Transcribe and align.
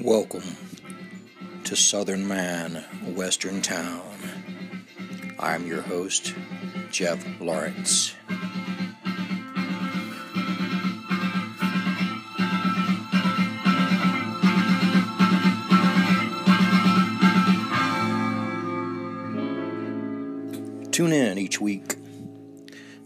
Welcome 0.00 0.56
to 1.64 1.74
Southern 1.74 2.28
Man, 2.28 2.84
Western 3.16 3.60
Town. 3.60 4.00
I'm 5.40 5.66
your 5.66 5.82
host, 5.82 6.36
Jeff 6.92 7.26
Lawrence. 7.40 8.14
Tune 20.92 21.12
in 21.12 21.38
each 21.38 21.60
week 21.60 21.96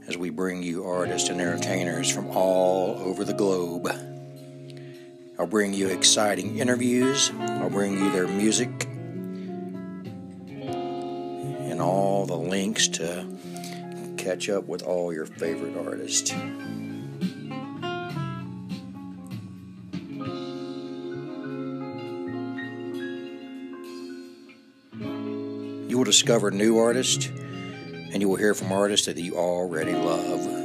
as 0.06 0.18
we 0.18 0.29
bring 0.29 0.62
you 0.62 0.84
artists 0.84 1.30
and 1.30 1.40
entertainers 1.40 2.11
from 2.11 2.27
all 2.36 2.98
over 2.98 3.24
the 3.24 3.32
globe. 3.32 4.12
I'll 5.42 5.48
bring 5.48 5.74
you 5.74 5.88
exciting 5.88 6.59
interviews, 6.59 7.32
I'll 7.37 7.69
bring 7.69 7.95
you 7.95 8.12
their 8.12 8.28
music, 8.28 8.87
and 11.69 11.83
all 11.83 12.27
the 12.27 12.37
links 12.37 12.87
to 12.87 13.27
catch 14.16 14.48
up 14.48 14.69
with 14.69 14.84
all 14.84 15.12
your 15.12 15.27
favorite 15.27 15.77
artists. 15.77 16.30
You 25.88 25.98
will 25.98 26.05
discover 26.05 26.52
new 26.52 26.78
artists 26.78 27.27
and 27.27 28.20
you 28.20 28.28
will 28.28 28.36
hear 28.36 28.55
from 28.55 28.70
artists 28.70 29.06
that 29.06 29.19
you 29.19 29.36
already 29.36 29.92
love. 29.92 30.62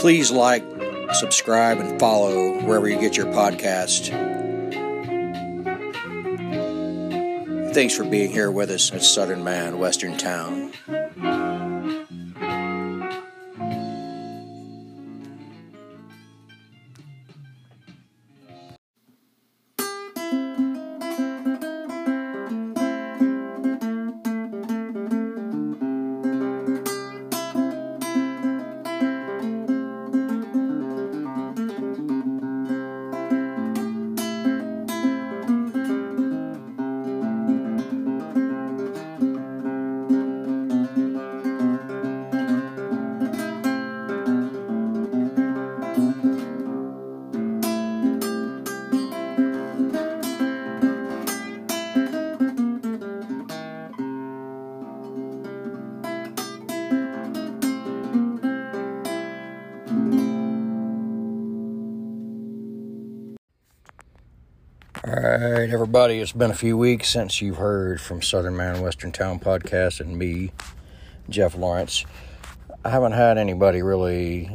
Please 0.00 0.30
like, 0.30 0.64
subscribe, 1.12 1.78
and 1.78 2.00
follow 2.00 2.58
wherever 2.62 2.88
you 2.88 2.98
get 2.98 3.18
your 3.18 3.26
podcast. 3.26 4.08
Thanks 7.74 7.94
for 7.94 8.04
being 8.04 8.30
here 8.30 8.50
with 8.50 8.70
us 8.70 8.90
at 8.94 9.02
Southern 9.02 9.44
Man, 9.44 9.78
Western 9.78 10.16
Town. 10.16 10.72
Everybody, 65.90 66.20
it's 66.20 66.30
been 66.30 66.52
a 66.52 66.54
few 66.54 66.78
weeks 66.78 67.08
since 67.08 67.42
you've 67.42 67.56
heard 67.56 68.00
from 68.00 68.22
Southern 68.22 68.56
Man 68.56 68.80
Western 68.80 69.10
Town 69.10 69.40
podcast 69.40 69.98
and 69.98 70.16
me, 70.16 70.52
Jeff 71.28 71.56
Lawrence. 71.56 72.06
I 72.84 72.90
haven't 72.90 73.10
had 73.10 73.38
anybody 73.38 73.82
really, 73.82 74.48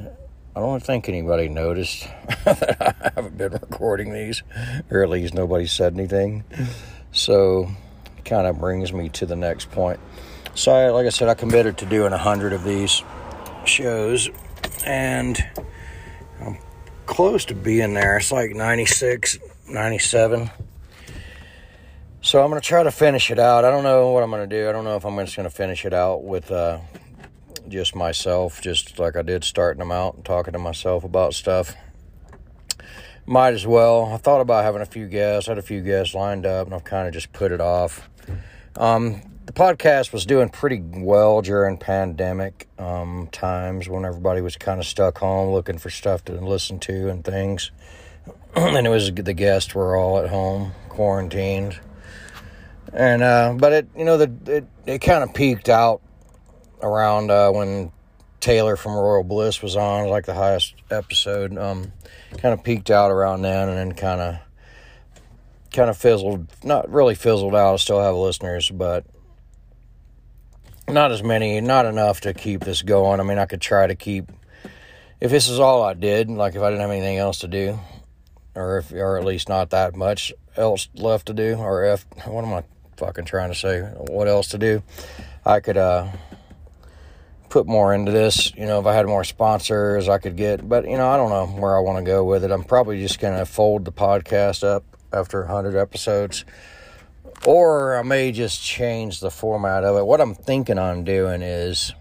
I 0.55 0.59
don't 0.61 0.81
think 0.81 1.09
anybody 1.09 1.49
noticed 1.49 2.07
that 2.45 2.77
I 2.79 3.11
haven't 3.15 3.37
been 3.37 3.51
recording 3.51 4.13
these, 4.13 4.43
or 4.89 5.03
at 5.03 5.09
least 5.09 5.33
nobody 5.33 5.65
said 5.65 5.95
anything. 5.95 6.45
So, 7.11 7.69
kind 8.23 8.47
of 8.47 8.57
brings 8.57 8.93
me 8.93 9.09
to 9.09 9.25
the 9.25 9.35
next 9.35 9.69
point. 9.71 9.99
So, 10.53 10.71
I, 10.71 10.89
like 10.91 11.05
I 11.05 11.09
said, 11.09 11.27
I 11.27 11.33
committed 11.33 11.79
to 11.79 11.85
doing 11.85 12.13
a 12.13 12.17
hundred 12.17 12.53
of 12.53 12.63
these 12.63 13.03
shows, 13.65 14.29
and 14.85 15.37
I'm 16.39 16.57
close 17.05 17.43
to 17.43 17.55
being 17.55 17.93
there. 17.93 18.15
It's 18.19 18.31
like 18.31 18.51
96, 18.51 19.37
97. 19.67 20.49
So 22.25 22.43
I'm 22.43 22.49
going 22.49 22.59
to 22.59 22.67
try 22.67 22.81
to 22.81 22.89
finish 22.89 23.29
it 23.29 23.37
out. 23.37 23.65
I 23.65 23.69
don't 23.69 23.83
know 23.83 24.09
what 24.09 24.23
I'm 24.23 24.31
going 24.31 24.49
to 24.49 24.55
do. 24.55 24.67
I 24.67 24.71
don't 24.71 24.83
know 24.83 24.95
if 24.95 25.05
I'm 25.05 25.15
just 25.17 25.35
going 25.35 25.47
to 25.47 25.55
finish 25.55 25.85
it 25.85 25.93
out 25.93 26.23
with 26.23 26.49
uh, 26.49 26.79
just 27.67 27.95
myself, 27.95 28.61
just 28.61 28.97
like 28.97 29.15
I 29.15 29.21
did 29.21 29.43
starting 29.43 29.77
them 29.77 29.91
out 29.91 30.15
and 30.15 30.25
talking 30.25 30.53
to 30.53 30.57
myself 30.57 31.03
about 31.03 31.35
stuff. 31.35 31.75
Might 33.27 33.53
as 33.53 33.67
well. 33.67 34.11
I 34.11 34.17
thought 34.17 34.41
about 34.41 34.63
having 34.63 34.81
a 34.81 34.87
few 34.87 35.07
guests. 35.07 35.47
I 35.47 35.51
had 35.51 35.59
a 35.59 35.61
few 35.61 35.81
guests 35.81 36.15
lined 36.15 36.47
up, 36.47 36.65
and 36.65 36.73
I've 36.73 36.83
kind 36.83 37.07
of 37.07 37.13
just 37.13 37.31
put 37.31 37.51
it 37.51 37.61
off. 37.61 38.09
Um, 38.75 39.21
the 39.45 39.53
podcast 39.53 40.11
was 40.11 40.25
doing 40.25 40.49
pretty 40.49 40.81
well 40.81 41.43
during 41.43 41.77
pandemic 41.77 42.67
um, 42.79 43.29
times 43.31 43.87
when 43.87 44.03
everybody 44.03 44.41
was 44.41 44.57
kind 44.57 44.79
of 44.79 44.87
stuck 44.87 45.19
home 45.19 45.53
looking 45.53 45.77
for 45.77 45.91
stuff 45.91 46.25
to 46.25 46.33
listen 46.33 46.79
to 46.79 47.07
and 47.07 47.23
things. 47.23 47.69
and 48.55 48.87
it 48.87 48.89
was 48.89 49.13
the 49.13 49.33
guests 49.35 49.75
were 49.75 49.95
all 49.95 50.17
at 50.17 50.29
home, 50.31 50.71
quarantined. 50.89 51.79
And 52.95 53.21
uh, 53.21 53.55
but 53.57 53.73
it 53.73 53.87
you 53.95 54.05
know 54.05 54.17
the 54.17 54.31
it, 54.45 54.67
it 54.85 54.99
kind 54.99 55.21
of 55.21 55.33
peaked 55.33 55.67
out 55.67 56.01
around 56.81 57.29
uh, 57.29 57.51
when 57.51 57.91
Taylor 58.39 58.77
from 58.77 58.93
Royal 58.93 59.23
Bliss 59.23 59.61
was 59.61 59.75
on, 59.75 60.07
like 60.07 60.25
the 60.25 60.33
highest 60.33 60.75
episode. 60.89 61.57
Um, 61.57 61.91
kind 62.37 62.53
of 62.53 62.63
peaked 62.63 62.89
out 62.89 63.11
around 63.11 63.41
then, 63.41 63.67
and 63.67 63.77
then 63.77 63.91
kind 63.93 64.21
of 64.21 64.35
kind 65.73 65.89
of 65.89 65.97
fizzled. 65.97 66.47
Not 66.63 66.89
really 66.89 67.15
fizzled 67.15 67.53
out. 67.53 67.73
I 67.73 67.75
still 67.77 67.99
have 67.99 68.15
listeners, 68.15 68.71
but 68.71 69.05
not 70.87 71.11
as 71.11 71.21
many. 71.21 71.59
Not 71.59 71.85
enough 71.85 72.21
to 72.21 72.33
keep 72.33 72.61
this 72.61 72.81
going. 72.81 73.19
I 73.19 73.23
mean, 73.23 73.39
I 73.39 73.45
could 73.45 73.61
try 73.61 73.87
to 73.87 73.95
keep. 73.95 74.31
If 75.19 75.31
this 75.31 75.49
is 75.49 75.59
all 75.59 75.83
I 75.83 75.95
did, 75.95 76.29
like 76.29 76.55
if 76.55 76.61
I 76.61 76.69
didn't 76.69 76.81
have 76.81 76.91
anything 76.91 77.17
else 77.17 77.39
to 77.39 77.49
do, 77.49 77.77
or 78.53 78.77
if, 78.77 78.93
or 78.93 79.17
at 79.17 79.25
least 79.25 79.49
not 79.49 79.71
that 79.71 79.97
much 79.97 80.31
else 80.55 80.87
left 80.93 81.25
to 81.25 81.33
do, 81.33 81.55
or 81.55 81.83
if 81.83 82.05
what 82.25 82.45
am 82.45 82.53
I 82.53 82.63
fucking 82.97 83.25
trying 83.25 83.49
to 83.49 83.55
say? 83.55 83.81
What 83.81 84.27
else 84.27 84.49
to 84.49 84.57
do? 84.57 84.83
I 85.45 85.59
could 85.59 85.77
uh 85.77 86.07
put 87.49 87.67
more 87.67 87.93
into 87.93 88.11
this. 88.11 88.53
You 88.55 88.65
know, 88.65 88.79
if 88.79 88.85
I 88.85 88.93
had 88.93 89.05
more 89.05 89.23
sponsors, 89.23 90.09
I 90.09 90.17
could 90.17 90.35
get. 90.35 90.67
But 90.67 90.85
you 90.89 90.97
know, 90.97 91.07
I 91.07 91.17
don't 91.17 91.29
know 91.29 91.45
where 91.59 91.77
I 91.77 91.79
want 91.79 91.99
to 91.99 92.03
go 92.03 92.23
with 92.23 92.43
it. 92.43 92.51
I'm 92.51 92.63
probably 92.63 93.01
just 93.01 93.19
gonna 93.19 93.45
fold 93.45 93.85
the 93.85 93.91
podcast 93.91 94.63
up 94.63 94.83
after 95.13 95.39
100 95.41 95.77
episodes, 95.77 96.43
or 97.45 97.97
I 97.97 98.03
may 98.03 98.31
just 98.31 98.61
change 98.61 99.19
the 99.21 99.31
format 99.31 99.83
of 99.83 99.97
it. 99.97 100.05
What 100.05 100.19
I'm 100.19 100.35
thinking 100.35 100.77
on 100.77 101.03
doing 101.03 101.41
is 101.41 101.93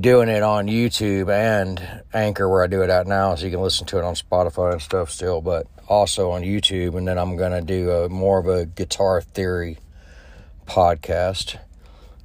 doing 0.00 0.28
it 0.28 0.42
on 0.42 0.66
YouTube 0.66 1.30
and 1.30 2.02
Anchor, 2.12 2.48
where 2.48 2.64
I 2.64 2.66
do 2.66 2.82
it 2.82 2.90
at 2.90 3.06
now, 3.06 3.34
so 3.34 3.44
you 3.44 3.52
can 3.52 3.60
listen 3.60 3.86
to 3.86 3.98
it 3.98 4.04
on 4.04 4.14
Spotify 4.14 4.72
and 4.72 4.82
stuff 4.82 5.10
still, 5.10 5.40
but 5.40 5.66
also 5.88 6.30
on 6.30 6.42
YouTube. 6.42 6.96
And 6.96 7.08
then 7.08 7.18
I'm 7.18 7.36
to 7.52 7.60
do 7.60 7.90
a, 7.90 8.08
more 8.08 8.38
of 8.38 8.46
a 8.46 8.66
guitar 8.66 9.20
theory 9.20 9.78
podcast, 10.66 11.58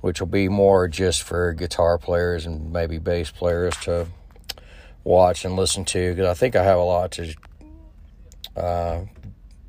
which 0.02 0.20
will 0.20 0.28
be 0.28 0.50
more 0.50 0.88
just 0.88 1.24
for 1.24 1.54
guitar 1.54 1.98
players 1.98 2.46
and 2.46 2.72
maybe 2.72 3.00
bass 3.00 3.32
players 3.32 3.76
to 3.78 4.08
watch 5.04 5.46
and 5.46 5.56
listen 5.56 5.86
to, 5.86 6.12
because 6.12 6.30
I 6.30 6.34
think 6.34 6.56
I 6.56 6.64
have 6.64 6.78
a 6.78 6.84
lot 6.84 7.12
to 7.14 7.34
uh, 8.56 9.02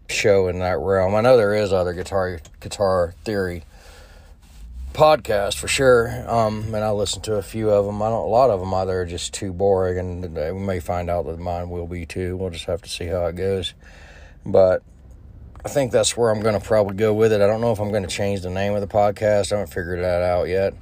show 0.09 0.49
in 0.49 0.59
that 0.59 0.79
realm. 0.79 1.15
I 1.15 1.21
know 1.21 1.37
there 1.37 1.55
is 1.55 1.73
other 1.73 1.95
guitar 1.95 2.41
guitar 2.61 3.15
theory 3.25 3.65
podcast 4.95 5.59
for 5.59 5.69
sure. 5.69 6.25
Um, 6.27 6.75
and 6.75 6.83
I 6.83 6.91
listen 6.93 7.21
to 7.23 7.35
a 7.35 7.43
few 7.43 7.69
of 7.69 7.85
them. 7.85 8.01
I 8.01 8.09
don't. 8.09 8.25
A 8.25 8.31
lot 8.31 8.49
of 8.49 8.61
them 8.61 8.73
either 8.73 9.03
are 9.03 9.07
just 9.07 9.35
too 9.35 9.53
boring, 9.53 9.99
and 9.99 10.35
we 10.35 10.65
may 10.65 10.81
find 10.81 11.11
out 11.11 11.27
that 11.27 11.39
mine 11.39 11.69
will 11.69 11.87
be 11.87 12.07
too. 12.07 12.37
We'll 12.37 12.51
just 12.51 12.65
have 12.65 12.81
to 12.83 12.89
see 12.89 13.07
how 13.07 13.27
it 13.27 13.37
goes. 13.37 13.75
But 14.47 14.83
I 15.65 15.69
think 15.69 15.93
that's 15.93 16.17
where 16.17 16.31
I'm 16.31 16.41
going 16.41 16.59
to 16.59 16.65
probably 16.65 16.97
go 16.97 17.13
with 17.13 17.33
it. 17.33 17.41
I 17.41 17.47
don't 17.47 17.61
know 17.61 17.73
if 17.73 17.81
I'm 17.81 17.91
going 17.91 18.05
to 18.05 18.09
change 18.09 18.43
the 18.43 18.51
name 18.51 18.75
of 18.75 18.81
the 18.81 18.87
podcast. 18.87 19.53
I 19.53 19.59
haven't 19.59 19.75
figured 19.75 19.99
that 19.99 20.23
out 20.23 20.49
yet. 20.49 20.75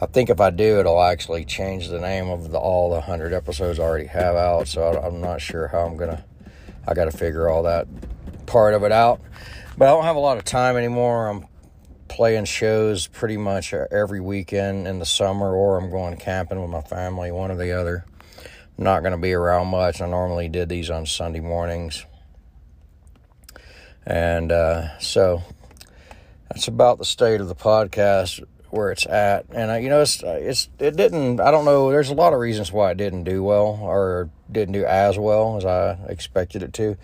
I 0.00 0.06
think 0.06 0.28
if 0.28 0.40
I 0.40 0.50
do, 0.50 0.80
it'll 0.80 1.02
actually 1.02 1.44
change 1.44 1.88
the 1.88 2.00
name 2.00 2.28
of 2.28 2.50
the, 2.50 2.58
all 2.58 2.90
the 2.90 2.96
100 2.96 3.32
episodes 3.32 3.78
I 3.78 3.84
already 3.84 4.06
have 4.06 4.36
out. 4.36 4.68
So 4.68 4.82
I, 4.82 5.06
I'm 5.06 5.20
not 5.20 5.40
sure 5.40 5.68
how 5.68 5.86
I'm 5.86 5.96
going 5.96 6.10
to, 6.10 6.24
I 6.86 6.94
got 6.94 7.06
to 7.06 7.16
figure 7.16 7.48
all 7.48 7.62
that 7.62 7.86
part 8.46 8.74
of 8.74 8.82
it 8.82 8.92
out. 8.92 9.20
But 9.78 9.88
I 9.88 9.92
don't 9.92 10.04
have 10.04 10.16
a 10.16 10.20
lot 10.20 10.36
of 10.36 10.44
time 10.44 10.76
anymore. 10.76 11.28
I'm 11.28 11.46
playing 12.14 12.44
shows 12.44 13.08
pretty 13.08 13.36
much 13.36 13.74
every 13.74 14.20
weekend 14.20 14.86
in 14.86 15.00
the 15.00 15.04
summer, 15.04 15.52
or 15.52 15.76
I'm 15.76 15.90
going 15.90 16.16
camping 16.16 16.62
with 16.62 16.70
my 16.70 16.80
family, 16.80 17.32
one 17.32 17.50
or 17.50 17.56
the 17.56 17.72
other. 17.72 18.04
I'm 18.78 18.84
not 18.84 19.00
going 19.00 19.12
to 19.12 19.18
be 19.18 19.32
around 19.32 19.66
much. 19.66 20.00
I 20.00 20.06
normally 20.06 20.48
did 20.48 20.68
these 20.68 20.90
on 20.90 21.06
Sunday 21.06 21.40
mornings. 21.40 22.06
And 24.06 24.52
uh, 24.52 24.96
so 25.00 25.42
that's 26.48 26.68
about 26.68 26.98
the 26.98 27.04
state 27.04 27.40
of 27.40 27.48
the 27.48 27.54
podcast 27.56 28.44
where 28.70 28.92
it's 28.92 29.06
at. 29.06 29.46
And 29.50 29.72
uh, 29.72 29.74
you 29.74 29.88
know, 29.88 30.00
it's 30.00 30.22
it's 30.22 30.68
it 30.78 30.94
didn't. 30.94 31.40
I 31.40 31.50
don't 31.50 31.64
know. 31.64 31.90
There's 31.90 32.10
a 32.10 32.14
lot 32.14 32.32
of 32.32 32.38
reasons 32.38 32.70
why 32.70 32.92
it 32.92 32.96
didn't 32.96 33.24
do 33.24 33.42
well 33.42 33.80
or 33.82 34.30
didn't 34.52 34.74
do 34.74 34.84
as 34.84 35.18
well 35.18 35.56
as 35.56 35.64
I 35.64 35.98
expected 36.08 36.62
it 36.62 36.72
to. 36.74 36.96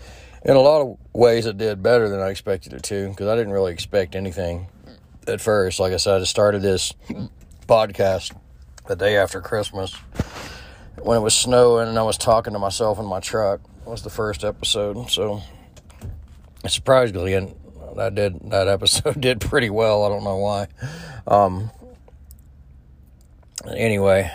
In 0.44 0.54
a 0.54 0.60
lot 0.60 0.82
of 0.82 0.98
ways, 1.12 1.46
it 1.46 1.58
did 1.58 1.82
better 1.82 2.08
than 2.08 2.20
I 2.20 2.28
expected 2.28 2.74
it 2.74 2.84
to 2.84 3.08
because 3.08 3.26
I 3.26 3.34
didn't 3.34 3.52
really 3.52 3.72
expect 3.72 4.14
anything 4.14 4.68
at 5.30 5.40
first. 5.40 5.80
Like 5.80 5.92
I 5.92 5.96
said, 5.96 6.20
I 6.20 6.24
started 6.24 6.62
this 6.62 6.92
podcast 7.66 8.34
the 8.86 8.96
day 8.96 9.16
after 9.16 9.40
Christmas 9.40 9.94
when 11.02 11.16
it 11.18 11.20
was 11.20 11.34
snowing 11.34 11.88
and 11.88 11.98
I 11.98 12.02
was 12.02 12.18
talking 12.18 12.52
to 12.52 12.58
myself 12.58 12.98
in 12.98 13.06
my 13.06 13.20
truck. 13.20 13.60
It 13.86 13.88
was 13.88 14.02
the 14.02 14.10
first 14.10 14.44
episode, 14.44 15.10
so 15.10 15.42
surprisingly, 16.66 17.34
and 17.34 17.54
that 17.96 18.14
did 18.14 18.50
that 18.50 18.68
episode 18.68 19.20
did 19.20 19.40
pretty 19.40 19.70
well. 19.70 20.04
I 20.04 20.08
don't 20.08 20.24
know 20.24 20.36
why. 20.36 20.68
Um, 21.26 21.70
anyway, 23.74 24.30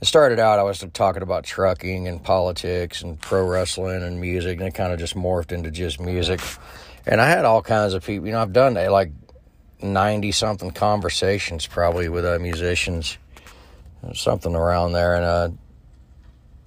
it 0.00 0.04
started 0.06 0.38
out 0.38 0.58
I 0.58 0.62
was 0.62 0.84
talking 0.92 1.22
about 1.22 1.44
trucking 1.44 2.08
and 2.08 2.22
politics 2.22 3.02
and 3.02 3.20
pro 3.20 3.46
wrestling 3.46 4.02
and 4.02 4.20
music, 4.20 4.58
and 4.58 4.68
it 4.68 4.74
kind 4.74 4.92
of 4.92 4.98
just 4.98 5.14
morphed 5.14 5.52
into 5.52 5.70
just 5.70 6.00
music. 6.00 6.40
And 7.06 7.20
I 7.20 7.28
had 7.28 7.44
all 7.44 7.62
kinds 7.62 7.94
of 7.94 8.04
people. 8.04 8.26
You 8.26 8.32
know, 8.32 8.42
I've 8.42 8.52
done 8.52 8.74
like 8.74 9.12
ninety 9.82 10.32
something 10.32 10.70
conversations 10.70 11.66
probably 11.66 12.08
with 12.08 12.24
uh, 12.24 12.38
musicians, 12.38 13.18
something 14.14 14.54
around 14.54 14.92
there. 14.92 15.14
And 15.14 15.24
uh, 15.24 15.50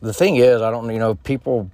the 0.01 0.13
thing 0.13 0.37
is, 0.37 0.61
I 0.61 0.71
don't. 0.71 0.89
You 0.89 0.99
know, 0.99 1.15
people 1.15 1.71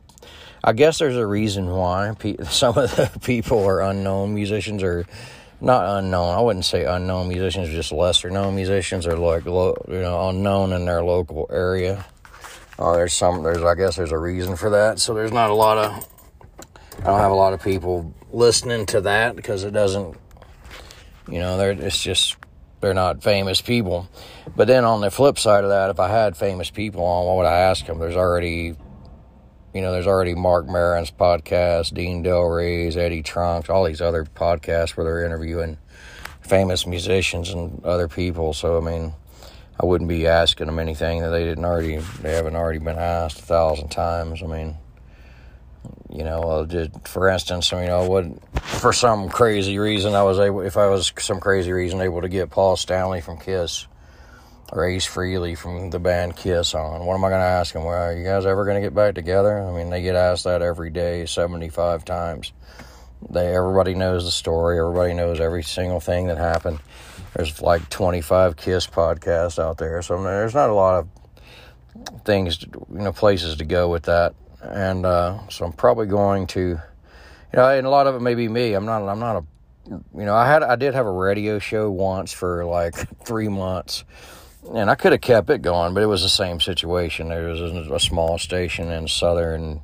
I 0.64 0.74
guess 0.74 1.00
there's 1.00 1.16
a 1.16 1.26
reason 1.26 1.70
why 1.70 2.14
some 2.50 2.78
of 2.78 2.96
the 2.96 3.12
people 3.24 3.66
are 3.66 3.82
unknown 3.82 4.34
musicians 4.34 4.84
or 4.84 5.06
not 5.62 5.98
unknown. 5.98 6.38
I 6.38 6.42
wouldn't 6.42 6.66
say 6.66 6.86
unknown 6.86 7.28
musicians, 7.28 7.70
just 7.70 7.92
lesser 7.92 8.30
known 8.30 8.56
musicians 8.56 9.08
are 9.08 9.18
like 9.18 9.46
you 9.46 9.52
know 9.88 10.30
unknown 10.30 10.74
in 10.74 10.86
their 10.86 11.04
local 11.04 11.48
area. 11.52 12.06
Uh, 12.78 12.94
there's 12.94 13.14
some 13.14 13.44
there's 13.44 13.64
I 13.64 13.76
guess 13.76 13.96
there's 13.96 14.12
a 14.12 14.18
reason 14.18 14.56
for 14.56 14.70
that. 14.72 15.00
So 15.00 15.14
there's 15.14 15.34
not 15.34 15.50
a 15.50 15.56
lot 15.56 15.78
of 15.78 16.08
I 17.00 17.04
don't 17.04 17.20
have 17.20 17.32
a 17.32 17.36
lot 17.36 17.54
of 17.54 17.64
people 17.64 18.14
listening 18.32 18.86
to 18.88 19.02
that 19.02 19.36
because 19.36 19.64
it 19.64 19.72
doesn't 19.72 20.18
you 21.32 21.40
know 21.40 21.58
they're 21.58 21.72
it's 21.72 22.02
just 22.02 22.38
they're 22.82 22.94
not 22.94 23.24
famous 23.24 23.62
people. 23.62 24.10
But 24.56 24.68
then 24.68 24.86
on 24.86 25.02
the 25.02 25.12
flip 25.12 25.38
side 25.38 25.64
of 25.64 25.70
that, 25.70 25.90
if 25.90 26.00
I 26.00 26.08
had 26.08 26.38
famous 26.38 26.70
people 26.70 27.04
on, 27.04 27.26
what 27.26 27.38
would 27.38 27.46
I 27.46 27.60
ask 27.60 27.86
them? 27.86 28.00
There's 28.00 28.16
already 28.16 28.76
you 29.74 29.82
know, 29.82 29.92
there's 29.92 30.08
already 30.08 30.34
Marc 30.34 30.66
Maron's 30.66 31.12
podcast, 31.12 31.94
Dean 31.94 32.24
Delray's, 32.24 32.98
Eddie 32.98 33.22
Trunk's, 33.22 33.70
all 33.70 33.84
these 33.84 34.02
other 34.02 34.26
podcasts 34.26 34.98
where 34.98 35.04
they're 35.04 35.26
interviewing 35.26 35.78
famous 36.42 36.88
musicians 36.88 37.52
and 37.52 37.84
other 37.86 38.08
people. 38.08 38.54
So, 38.54 38.78
I 38.78 38.82
mean, 38.82 39.14
I 39.80 39.86
wouldn't 39.86 40.10
be 40.10 40.28
asking 40.28 40.66
them 40.66 40.80
anything 40.80 41.22
that 41.22 41.30
they 41.30 41.44
didn't 41.44 41.66
already, 41.66 41.98
they 42.22 42.34
haven't 42.34 42.56
already 42.56 42.80
been 42.80 42.98
asked 42.98 43.40
a 43.40 43.44
thousand 43.44 43.90
times. 43.90 44.42
I 44.42 44.48
mean, 44.48 44.78
you 46.10 46.24
know, 46.24 46.68
for 47.06 47.30
instance, 47.30 47.72
you 47.72 47.86
know, 47.86 48.10
would 48.10 48.40
for 48.62 48.94
some 48.94 49.30
crazy 49.30 49.78
reason 49.78 50.16
I 50.16 50.24
was 50.24 50.40
able, 50.40 50.62
if 50.62 50.78
I 50.78 50.88
was 50.88 51.14
some 51.20 51.40
crazy 51.40 51.72
reason 51.72 52.02
able 52.02 52.22
to 52.22 52.30
get 52.30 52.50
Paul 52.50 52.76
Stanley 52.76 53.22
from 53.22 53.38
Kiss 53.38 53.88
or 54.72 54.86
Ace 54.86 55.08
Frehley 55.08 55.58
from 55.58 55.90
the 55.90 56.00
band 56.00 56.36
Kiss 56.36 56.74
on. 56.74 57.06
What 57.06 57.16
am 57.16 57.26
I 57.26 57.30
going 57.30 57.42
to 57.42 57.46
ask 57.46 57.76
him 57.76 57.84
Well, 57.84 57.96
are 57.96 58.14
you 58.14 58.24
guys 58.24 58.46
ever 58.46 58.66
going 58.66 58.76
to 58.76 58.82
get 58.82 58.94
back 58.94 59.16
together? 59.16 59.60
I 59.60 59.72
mean, 59.72 59.90
they 59.90 60.02
get 60.02 60.16
asked 60.16 60.44
that 60.44 60.62
every 60.62 60.90
day, 60.90 61.26
75 61.26 62.06
times. 62.06 62.54
They 63.30 63.54
everybody 63.54 63.96
knows 63.96 64.24
the 64.24 64.32
story. 64.32 64.80
Everybody 64.80 65.14
knows 65.14 65.40
every 65.40 65.64
single 65.64 66.00
thing 66.00 66.28
that 66.28 66.38
happened. 66.38 66.80
There's 67.36 67.62
like 67.62 67.90
25 67.90 68.56
Kiss 68.56 68.88
podcasts 68.88 69.60
out 69.60 69.78
there, 69.78 70.02
so 70.02 70.22
there's 70.24 70.56
not 70.56 70.70
a 70.70 70.74
lot 70.74 71.00
of 71.00 72.24
things, 72.24 72.64
you 72.64 73.00
know, 73.00 73.12
places 73.12 73.58
to 73.58 73.66
go 73.66 73.90
with 73.90 74.04
that. 74.04 74.34
And 74.62 75.06
uh, 75.06 75.48
so 75.50 75.66
I'm 75.66 75.74
probably 75.74 76.08
going 76.08 76.48
to, 76.48 76.60
you 76.62 76.80
know, 77.54 77.70
and 77.70 77.88
a 77.88 77.90
lot 77.90 78.08
of 78.08 78.16
it 78.16 78.22
may 78.22 78.36
be 78.36 78.48
me. 78.48 78.74
I'm 78.74 78.86
not. 78.86 79.08
I'm 79.08 79.20
not 79.20 79.38
a 79.38 79.44
you 79.90 80.26
know, 80.26 80.36
I 80.36 80.48
had 80.48 80.62
I 80.62 80.76
did 80.76 80.94
have 80.94 81.06
a 81.06 81.12
radio 81.12 81.60
show 81.60 81.90
once 81.90 82.32
for 82.32 82.66
like 82.66 82.96
three 83.26 83.48
months, 83.48 84.04
and 84.74 84.90
I 84.90 84.96
could 84.96 85.12
have 85.14 85.22
kept 85.22 85.50
it 85.50 85.62
going, 85.62 85.94
but 85.94 86.04
it 86.04 86.08
was 86.08 86.22
the 86.22 86.30
same 86.30 86.60
situation. 86.60 87.30
There 87.30 87.48
was 87.48 87.62
a 87.62 88.00
small 88.00 88.38
station 88.38 88.92
in 88.92 89.08
southern 89.08 89.82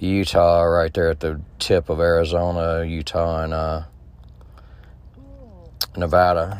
Utah, 0.00 0.62
right 0.62 0.92
there 0.92 1.10
at 1.10 1.20
the 1.20 1.40
tip 1.58 1.88
of 1.88 2.00
Arizona, 2.00 2.84
Utah, 2.84 3.42
and 3.42 3.52
uh, 3.52 3.82
Nevada. 5.96 6.58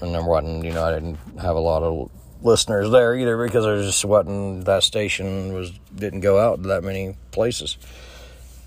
And 0.00 0.14
there 0.14 0.22
wasn't, 0.22 0.64
you 0.64 0.72
know, 0.72 0.84
I 0.84 0.92
didn't 0.92 1.16
have 1.40 1.56
a 1.56 1.60
lot 1.60 1.82
of 1.82 2.10
listeners 2.46 2.90
there 2.90 3.14
either 3.14 3.36
because 3.44 3.64
there 3.64 3.82
just 3.82 4.04
wasn't 4.04 4.64
that 4.64 4.82
station 4.82 5.52
was 5.52 5.70
didn't 5.94 6.20
go 6.20 6.38
out 6.38 6.62
to 6.62 6.68
that 6.68 6.82
many 6.82 7.16
places. 7.32 7.76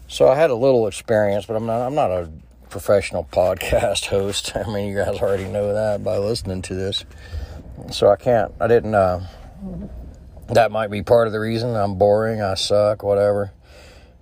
So 0.07 0.27
I 0.27 0.35
had 0.35 0.49
a 0.49 0.55
little 0.55 0.87
experience, 0.87 1.45
but 1.45 1.55
I'm 1.55 1.65
not 1.65 1.81
I'm 1.81 1.95
not 1.95 2.11
a 2.11 2.29
professional 2.69 3.23
podcast 3.31 4.05
host. 4.05 4.55
I 4.55 4.71
mean, 4.71 4.89
you 4.89 4.95
guys 4.95 5.19
already 5.19 5.45
know 5.45 5.73
that 5.73 6.03
by 6.03 6.17
listening 6.17 6.61
to 6.63 6.75
this 6.75 7.05
so 7.91 8.09
I 8.09 8.15
can't. 8.15 8.51
I 8.59 8.67
didn't. 8.67 8.95
Uh, 8.95 9.21
that 10.47 10.71
might 10.71 10.89
be 10.89 11.03
part 11.03 11.27
of 11.27 11.33
the 11.33 11.39
reason 11.39 11.75
I'm 11.75 11.95
boring. 11.95 12.41
I 12.41 12.55
suck. 12.55 13.03
Whatever. 13.03 13.51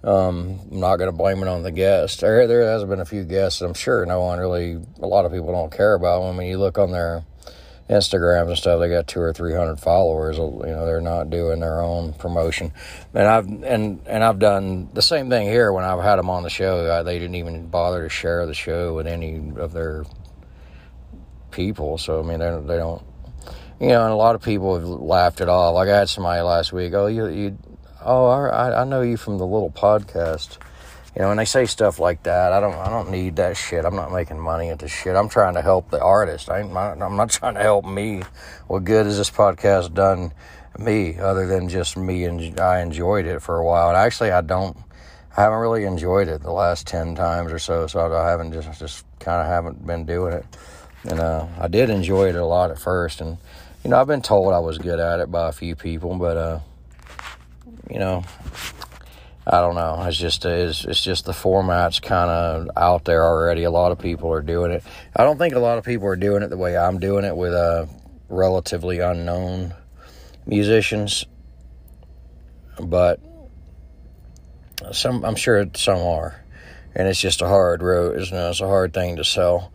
Um, 0.04 0.60
I'm 0.72 0.80
not 0.80 0.98
going 0.98 1.10
to 1.10 1.18
blame 1.18 1.42
it 1.42 1.48
on 1.48 1.64
the 1.64 1.72
guest. 1.72 2.22
There, 2.22 2.48
there 2.48 2.72
has 2.72 2.84
been 2.86 3.00
a 3.00 3.06
few 3.06 3.24
guests. 3.24 3.62
I'm 3.62 3.74
sure 3.74 4.06
no 4.06 4.22
one 4.22 4.40
really. 4.40 4.80
A 5.02 5.08
lot 5.08 5.26
of 5.26 5.32
people 5.32 5.52
don't 5.52 5.72
care 5.72 5.94
about. 5.94 6.24
I 6.24 6.32
mean, 6.34 6.48
you 6.48 6.58
look 6.58 6.78
on 6.78 6.92
their 6.92 7.24
Instagrams 7.90 8.48
and 8.48 8.58
stuff. 8.58 8.80
They 8.80 8.90
got 8.90 9.08
two 9.08 9.22
or 9.22 9.34
three 9.34 9.54
hundred 9.54 9.80
followers. 9.80 10.38
You 10.38 10.44
know, 10.44 10.86
they're 10.86 11.02
not 11.02 11.30
doing 11.30 11.60
their 11.60 11.82
own 11.82 12.14
promotion. 12.14 12.74
And 13.14 13.28
I've 13.28 13.48
and 13.48 14.02
and 14.06 14.24
I've 14.24 14.40
done 14.40 14.90
the 14.94 15.02
same 15.02 15.30
thing 15.30 15.48
here. 15.48 15.72
When 15.72 15.84
I've 15.84 16.04
had 16.04 16.18
them 16.18 16.30
on 16.30 16.44
the 16.44 16.50
show, 16.50 16.92
I, 16.92 17.04
they 17.04 17.18
didn't 17.18 17.36
even 17.36 17.68
bother 17.68 18.04
to 18.04 18.10
share 18.10 18.46
the 18.46 18.54
show 18.54 18.94
with 18.94 19.08
any 19.08 19.52
of 19.58 19.74
their 19.74 20.06
people. 21.52 21.98
So 21.98 22.20
I 22.20 22.24
mean, 22.24 22.40
they 22.40 22.60
they 22.66 22.78
don't 22.78 23.04
you 23.80 23.90
know, 23.90 24.04
and 24.04 24.12
a 24.12 24.16
lot 24.16 24.36
of 24.36 24.42
people 24.42 24.76
have 24.76 24.88
laughed 24.88 25.42
it 25.42 25.50
off. 25.50 25.76
Like 25.76 25.90
I 25.90 26.00
had 26.00 26.10
somebody 26.10 26.42
last 26.42 26.74
week, 26.74 26.94
oh, 26.94 27.08
you, 27.08 27.28
you, 27.28 27.58
oh, 28.04 28.28
I, 28.28 28.82
I 28.82 28.84
know 28.86 29.02
you 29.02 29.18
from 29.18 29.38
the 29.38 29.46
little 29.46 29.70
podcast. 29.70 30.58
You 31.18 31.24
know, 31.24 31.32
and 31.32 31.40
they 31.40 31.46
say 31.46 31.66
stuff 31.66 31.98
like 31.98 32.22
that. 32.24 32.54
I 32.54 32.60
don't, 32.60 32.76
I 32.76 32.92
don't 32.92 33.10
need 33.10 33.38
that 33.38 33.58
shit. 33.58 33.86
I'm 33.86 33.96
not 33.96 34.12
making 34.12 34.40
money 34.40 34.70
at 34.70 34.78
this 34.78 34.92
shit. 34.92 35.16
I'm 35.16 35.30
trying 35.30 35.56
to 35.56 35.64
help 35.64 35.90
the 35.90 36.00
artist. 36.00 36.48
I, 36.48 36.60
I'm 36.60 37.16
not 37.16 37.30
trying 37.32 37.56
to 37.56 37.60
help 37.60 37.86
me. 37.86 38.22
What 38.68 38.84
good 38.84 39.08
has 39.08 39.18
this 39.18 39.32
podcast 39.32 39.96
done 39.96 40.32
me, 40.78 41.18
other 41.18 41.48
than 41.48 41.70
just 41.70 41.98
me 41.98 42.26
and 42.26 42.60
I 42.60 42.82
enjoyed 42.82 43.26
it 43.26 43.42
for 43.42 43.58
a 43.58 43.66
while. 43.66 43.88
And 43.88 43.98
actually, 43.98 44.30
I 44.30 44.42
don't. 44.42 44.78
I 45.36 45.42
haven't 45.42 45.58
really 45.58 45.86
enjoyed 45.86 46.28
it 46.28 46.44
the 46.44 46.52
last 46.52 46.86
ten 46.86 47.16
times 47.16 47.52
or 47.52 47.58
so. 47.58 47.88
So 47.88 48.14
I 48.14 48.30
haven't 48.30 48.54
just, 48.54 48.80
just 48.80 49.04
kind 49.20 49.42
of 49.42 49.48
haven't 49.48 49.88
been 49.88 50.06
doing 50.06 50.34
it. 50.34 50.46
And 51.04 51.20
uh, 51.20 51.48
I 51.60 51.68
did 51.68 51.90
enjoy 51.90 52.30
it 52.30 52.36
a 52.36 52.46
lot 52.46 52.70
at 52.70 52.78
first, 52.78 53.22
and 53.22 53.40
you 53.84 53.90
know, 53.90 54.00
I've 54.00 54.08
been 54.08 54.22
told 54.22 54.54
I 54.54 54.60
was 54.60 54.78
good 54.78 55.00
at 55.00 55.20
it 55.20 55.32
by 55.32 55.50
a 55.50 55.52
few 55.52 55.76
people, 55.76 56.16
but 56.18 56.38
uh, 56.38 56.60
you 57.90 57.98
know, 57.98 58.24
I 59.50 59.62
don't 59.62 59.76
know. 59.76 60.04
It's 60.06 60.18
just 60.18 60.44
it's, 60.44 60.84
it's 60.84 61.02
just 61.02 61.24
the 61.24 61.32
format's 61.32 62.02
kind 62.02 62.30
of 62.30 62.70
out 62.76 63.06
there 63.06 63.24
already. 63.24 63.64
A 63.64 63.72
lot 63.72 63.94
of 63.94 63.98
people 64.00 64.30
are 64.34 64.42
doing 64.42 64.72
it. 64.72 64.84
I 65.16 65.24
don't 65.24 65.38
think 65.38 65.56
a 65.56 65.60
lot 65.60 65.78
of 65.78 65.86
people 65.86 66.08
are 66.08 66.18
doing 66.18 66.44
it 66.44 66.50
the 66.50 66.58
way 66.58 66.78
I'm 66.78 67.00
doing 67.00 67.24
it 67.24 67.36
with 67.36 67.54
uh, 67.54 67.86
relatively 68.28 69.00
unknown 69.00 69.74
musicians, 70.46 71.26
but 72.78 73.22
some 74.92 75.24
I'm 75.24 75.38
sure 75.38 75.66
some 75.76 76.00
are, 76.00 76.44
and 76.94 77.08
it's 77.08 77.22
just 77.22 77.42
a 77.42 77.48
hard 77.48 77.82
road. 77.82 78.20
It's, 78.20 78.32
you 78.32 78.36
know, 78.36 78.50
it's 78.50 78.60
a 78.60 78.68
hard 78.68 78.94
thing 78.94 79.16
to 79.16 79.24
sell. 79.24 79.72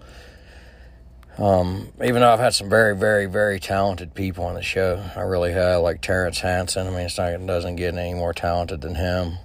Um, 1.38 1.88
even 2.04 2.20
though 2.20 2.30
I've 2.30 2.40
had 2.40 2.52
some 2.52 2.68
very, 2.68 2.94
very, 2.94 3.24
very 3.24 3.58
talented 3.58 4.12
people 4.12 4.44
on 4.44 4.54
the 4.54 4.62
show, 4.62 5.02
I 5.16 5.20
really 5.20 5.52
have, 5.52 5.80
like 5.80 6.02
Terrence 6.02 6.40
Hanson. 6.40 6.86
I 6.86 6.90
mean, 6.90 7.00
it's 7.00 7.16
not, 7.16 7.32
it 7.32 7.46
doesn't 7.46 7.76
get 7.76 7.94
any 7.94 8.12
more 8.12 8.34
talented 8.34 8.82
than 8.82 8.96
him. 8.96 9.38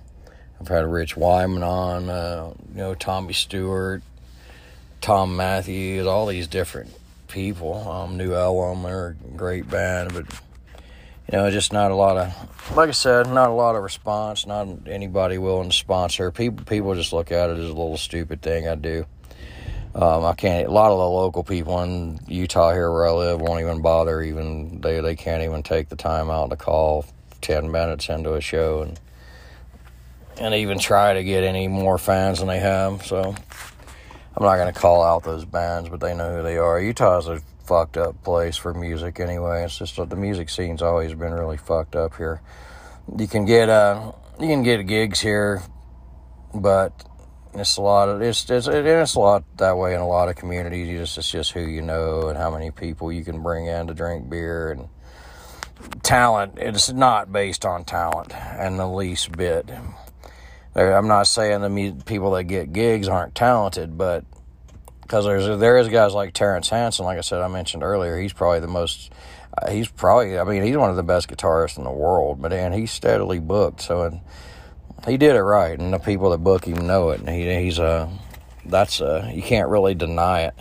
I've 0.60 0.68
had 0.68 0.86
Rich 0.86 1.16
Wyman 1.16 1.64
on, 1.64 2.10
uh, 2.10 2.54
you 2.70 2.78
know, 2.78 2.96
Tommy 2.96 3.34
Stewart, 3.34 4.02
Tom 5.02 5.36
Matthews, 5.36 6.08
all 6.08 6.26
these 6.26 6.48
different 6.48 6.92
people. 7.28 7.88
Um, 7.88 8.18
New 8.18 8.34
Album, 8.34 8.84
they're 8.84 9.10
a 9.10 9.38
great 9.38 9.70
band, 9.70 10.14
but 10.14 10.26
you 11.32 11.38
know, 11.38 11.52
just 11.52 11.74
not 11.74 11.92
a 11.92 11.96
lot 11.96 12.18
of, 12.18 12.78
like 12.78 12.88
I 12.88 12.94
said, 12.94 13.28
not 13.28 13.50
a 13.50 13.54
lot 13.54 13.76
of 13.76 13.84
response. 13.84 14.46
Not 14.48 14.88
anybody 14.88 15.38
willing 15.38 15.70
to 15.70 15.76
sponsor. 15.76 16.32
People, 16.32 16.66
people 16.66 16.96
just 16.96 17.12
look 17.12 17.32
at 17.32 17.50
it 17.50 17.58
as 17.58 17.66
a 17.66 17.74
little 17.74 17.98
stupid 17.98 18.42
thing 18.42 18.68
I 18.68 18.76
do. 18.76 19.06
Um, 19.94 20.26
I 20.26 20.34
can't. 20.34 20.68
A 20.68 20.72
lot 20.72 20.92
of 20.92 21.00
the 21.00 21.10
local 21.10 21.44
people 21.44 21.82
in 21.82 22.20
Utah 22.28 22.72
here 22.72 22.92
where 22.92 23.08
I 23.08 23.12
live 23.12 23.42
won't 23.42 23.62
even 23.62 23.82
bother. 23.82 24.22
Even 24.22 24.80
they 24.80 25.02
they 25.02 25.16
can't 25.16 25.44
even 25.44 25.64
take 25.64 25.90
the 25.90 25.96
time 25.96 26.30
out 26.30 26.52
to 26.52 26.56
call 26.56 27.04
ten 27.42 27.72
minutes 27.72 28.08
into 28.08 28.36
a 28.36 28.42
show 28.42 28.84
and 28.84 29.00
and 30.40 30.54
even 30.54 30.80
try 30.80 31.14
to 31.14 31.24
get 31.24 31.44
any 31.44 31.68
more 31.68 31.98
fans 31.98 32.40
than 32.40 32.48
they 32.48 32.60
have. 32.60 33.06
So 33.06 33.36
I'm 34.38 34.44
not 34.44 34.58
going 34.58 34.72
to 34.72 34.80
call 34.80 35.04
out 35.04 35.24
those 35.24 35.46
bands, 35.46 35.90
but 35.90 36.00
they 36.00 36.16
know 36.16 36.38
who 36.38 36.44
they 36.44 36.58
are. 36.58 36.80
Utah's 36.80 37.28
a 37.28 37.42
fucked 37.66 37.98
up 37.98 38.24
place 38.24 38.56
for 38.56 38.74
music 38.74 39.20
anyway. 39.20 39.64
It's 39.64 39.78
just 39.78 39.96
the 39.96 40.16
music 40.16 40.50
scene's 40.50 40.82
always 40.82 41.14
been 41.14 41.34
really 41.34 41.58
fucked 41.58 41.96
up 41.96 42.16
here. 42.16 42.42
You 43.18 43.28
can 43.28 43.46
get 43.46 43.70
uh 43.70 44.14
you 44.40 44.48
can 44.48 44.64
get 44.64 44.86
gigs 44.88 45.20
here, 45.20 45.64
but 46.54 46.94
it's 47.54 47.78
a 47.78 47.82
lot 47.82 48.10
of 48.10 48.22
it's 48.22 48.50
it's, 48.50 48.68
it's 48.68 49.16
a 49.16 49.20
lot 49.20 49.44
that 49.58 49.78
way 49.78 49.96
in 49.96 50.02
a 50.02 50.08
lot 50.08 50.30
of 50.30 50.36
communities. 50.36 50.88
You 50.88 51.00
just 51.00 51.18
it's 51.18 51.32
just 51.32 51.52
who 51.52 51.62
you 51.62 51.82
know 51.82 52.30
and 52.30 52.38
how 52.38 52.52
many 52.52 52.72
people 52.72 53.12
you 53.12 53.24
can 53.24 53.42
bring 53.42 53.66
in 53.66 53.88
to 53.88 53.94
drink 53.94 54.30
beer 54.30 54.72
and 54.72 54.88
talent. 56.04 56.54
It's 56.58 56.92
not 56.92 57.32
based 57.32 57.66
on 57.66 57.84
talent 57.86 58.34
and 58.34 58.80
the 58.80 58.88
least 58.88 59.32
bit. 59.32 59.70
I'm 60.78 61.08
not 61.08 61.28
saying 61.28 61.62
the 61.62 62.04
people 62.06 62.32
that 62.32 62.44
get 62.44 62.72
gigs 62.72 63.08
aren't 63.08 63.34
talented, 63.34 63.98
but 63.98 64.26
because 65.02 65.26
there's 65.26 65.60
there 65.60 65.78
is 65.78 65.88
guys 65.88 66.14
like 66.14 66.34
Terrence 66.34 66.70
Hanson, 66.70 67.06
like 67.06 67.18
I 67.18 67.22
said, 67.22 67.42
I 67.42 67.48
mentioned 67.48 67.82
earlier. 67.82 68.20
He's 68.20 68.34
probably 68.34 68.60
the 68.60 68.68
most. 68.68 69.12
Uh, 69.58 69.72
he's 69.72 69.88
probably. 69.88 70.38
I 70.38 70.44
mean, 70.44 70.64
he's 70.64 70.78
one 70.78 70.90
of 70.90 70.96
the 70.96 71.04
best 71.04 71.30
guitarists 71.30 71.78
in 71.78 71.84
the 71.84 71.92
world. 71.92 72.42
But 72.42 72.54
and 72.54 72.74
he's 72.74 72.92
steadily 72.92 73.40
booked. 73.40 73.82
So 73.82 74.04
and 74.04 74.22
he 75.08 75.18
did 75.18 75.36
it 75.36 75.42
right, 75.42 75.80
and 75.80 75.94
the 75.94 76.00
people 76.00 76.30
that 76.32 76.40
book 76.40 76.66
him 76.66 76.86
know 76.86 77.10
it. 77.10 77.22
And 77.22 77.30
he, 77.30 77.64
he's 77.64 77.80
a. 77.80 77.86
Uh, 77.86 78.10
that's 78.66 79.00
a. 79.00 79.24
Uh, 79.24 79.32
you 79.34 79.42
can't 79.42 79.70
really 79.70 79.96
deny 79.96 80.42
it. 80.42 80.54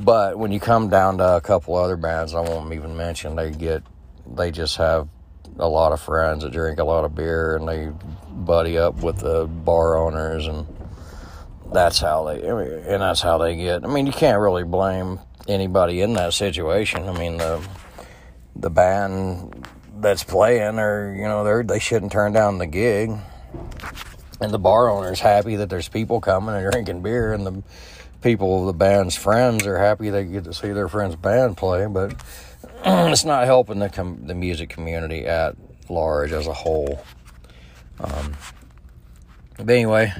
But 0.00 0.38
when 0.38 0.52
you 0.52 0.60
come 0.60 0.90
down 0.90 1.18
to 1.18 1.36
a 1.36 1.40
couple 1.40 1.76
other 1.76 1.96
bands, 1.96 2.34
I 2.34 2.40
won't 2.40 2.72
even 2.74 2.96
mention. 2.96 3.36
They 3.36 3.52
get. 3.52 3.84
They 4.34 4.50
just 4.50 4.76
have 4.76 5.08
a 5.58 5.68
lot 5.68 5.92
of 5.92 6.00
friends 6.00 6.42
that 6.42 6.52
drink 6.52 6.80
a 6.80 6.84
lot 6.84 7.04
of 7.04 7.14
beer, 7.14 7.56
and 7.56 7.68
they 7.68 7.92
buddy 8.46 8.78
up 8.78 9.02
with 9.02 9.18
the 9.18 9.46
bar 9.46 9.96
owners 9.96 10.46
and 10.46 10.66
that's 11.72 11.98
how 11.98 12.24
they 12.24 12.42
and 12.42 13.02
that's 13.02 13.20
how 13.20 13.38
they 13.38 13.56
get. 13.56 13.84
I 13.84 13.88
mean, 13.88 14.06
you 14.06 14.12
can't 14.12 14.40
really 14.40 14.64
blame 14.64 15.20
anybody 15.48 16.00
in 16.00 16.14
that 16.14 16.32
situation. 16.32 17.08
I 17.08 17.18
mean, 17.18 17.38
the 17.38 17.66
the 18.54 18.70
band 18.70 19.66
that's 19.98 20.24
playing, 20.24 20.78
or 20.78 21.14
you 21.14 21.24
know, 21.24 21.44
they 21.44 21.74
they 21.74 21.78
shouldn't 21.80 22.12
turn 22.12 22.32
down 22.32 22.58
the 22.58 22.66
gig, 22.66 23.10
and 24.40 24.52
the 24.52 24.58
bar 24.58 24.88
owner's 24.88 25.20
happy 25.20 25.56
that 25.56 25.68
there's 25.68 25.88
people 25.88 26.20
coming 26.20 26.54
and 26.54 26.70
drinking 26.70 27.02
beer, 27.02 27.32
and 27.32 27.46
the 27.46 27.62
people 28.22 28.66
the 28.66 28.72
band's 28.72 29.16
friends 29.16 29.66
are 29.66 29.78
happy 29.78 30.10
they 30.10 30.24
get 30.24 30.44
to 30.44 30.54
see 30.54 30.72
their 30.72 30.88
friend's 30.88 31.16
band 31.16 31.56
play, 31.56 31.86
but 31.86 32.14
it's 32.84 33.24
not 33.24 33.44
helping 33.44 33.78
the 33.78 33.88
com- 33.88 34.26
the 34.26 34.34
music 34.34 34.68
community 34.68 35.26
at 35.26 35.56
large 35.88 36.32
as 36.32 36.46
a 36.46 36.52
whole. 36.52 37.04
Um, 38.00 38.36
but 39.56 39.70
anyway, 39.70 40.12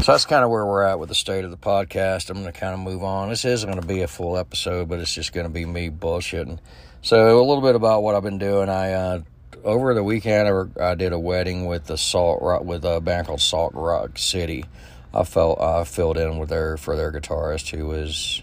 so 0.00 0.12
that's 0.12 0.24
kind 0.24 0.44
of 0.44 0.50
where 0.50 0.64
we're 0.64 0.82
at 0.82 0.98
with 0.98 1.08
the 1.08 1.14
state 1.14 1.44
of 1.44 1.50
the 1.50 1.56
podcast. 1.56 2.30
I'm 2.30 2.40
going 2.40 2.52
to 2.52 2.58
kind 2.58 2.74
of 2.74 2.80
move 2.80 3.02
on. 3.02 3.28
This 3.28 3.44
isn't 3.44 3.68
going 3.68 3.80
to 3.80 3.86
be 3.86 4.02
a 4.02 4.08
full 4.08 4.36
episode, 4.36 4.88
but 4.88 4.98
it's 5.00 5.14
just 5.14 5.32
going 5.32 5.46
to 5.46 5.52
be 5.52 5.66
me 5.66 5.90
bullshitting. 5.90 6.58
So 7.02 7.38
a 7.38 7.44
little 7.44 7.62
bit 7.62 7.74
about 7.74 8.02
what 8.02 8.14
I've 8.14 8.22
been 8.22 8.38
doing. 8.38 8.68
I 8.68 8.92
uh, 8.92 9.20
over 9.64 9.94
the 9.94 10.04
weekend 10.04 10.72
I, 10.80 10.94
did 10.94 11.12
a 11.12 11.18
wedding 11.18 11.66
with 11.66 11.84
the 11.84 11.96
Salt 11.96 12.42
Rock 12.42 12.64
with 12.64 12.84
a 12.84 13.00
band 13.00 13.26
called 13.26 13.40
Salt 13.40 13.72
Rock 13.74 14.18
City. 14.18 14.64
I 15.12 15.24
felt 15.24 15.60
I 15.60 15.84
filled 15.84 16.16
in 16.16 16.38
with 16.38 16.48
their 16.48 16.76
for 16.76 16.96
their 16.96 17.12
guitarist 17.12 17.70
who 17.76 17.86
was 17.86 18.42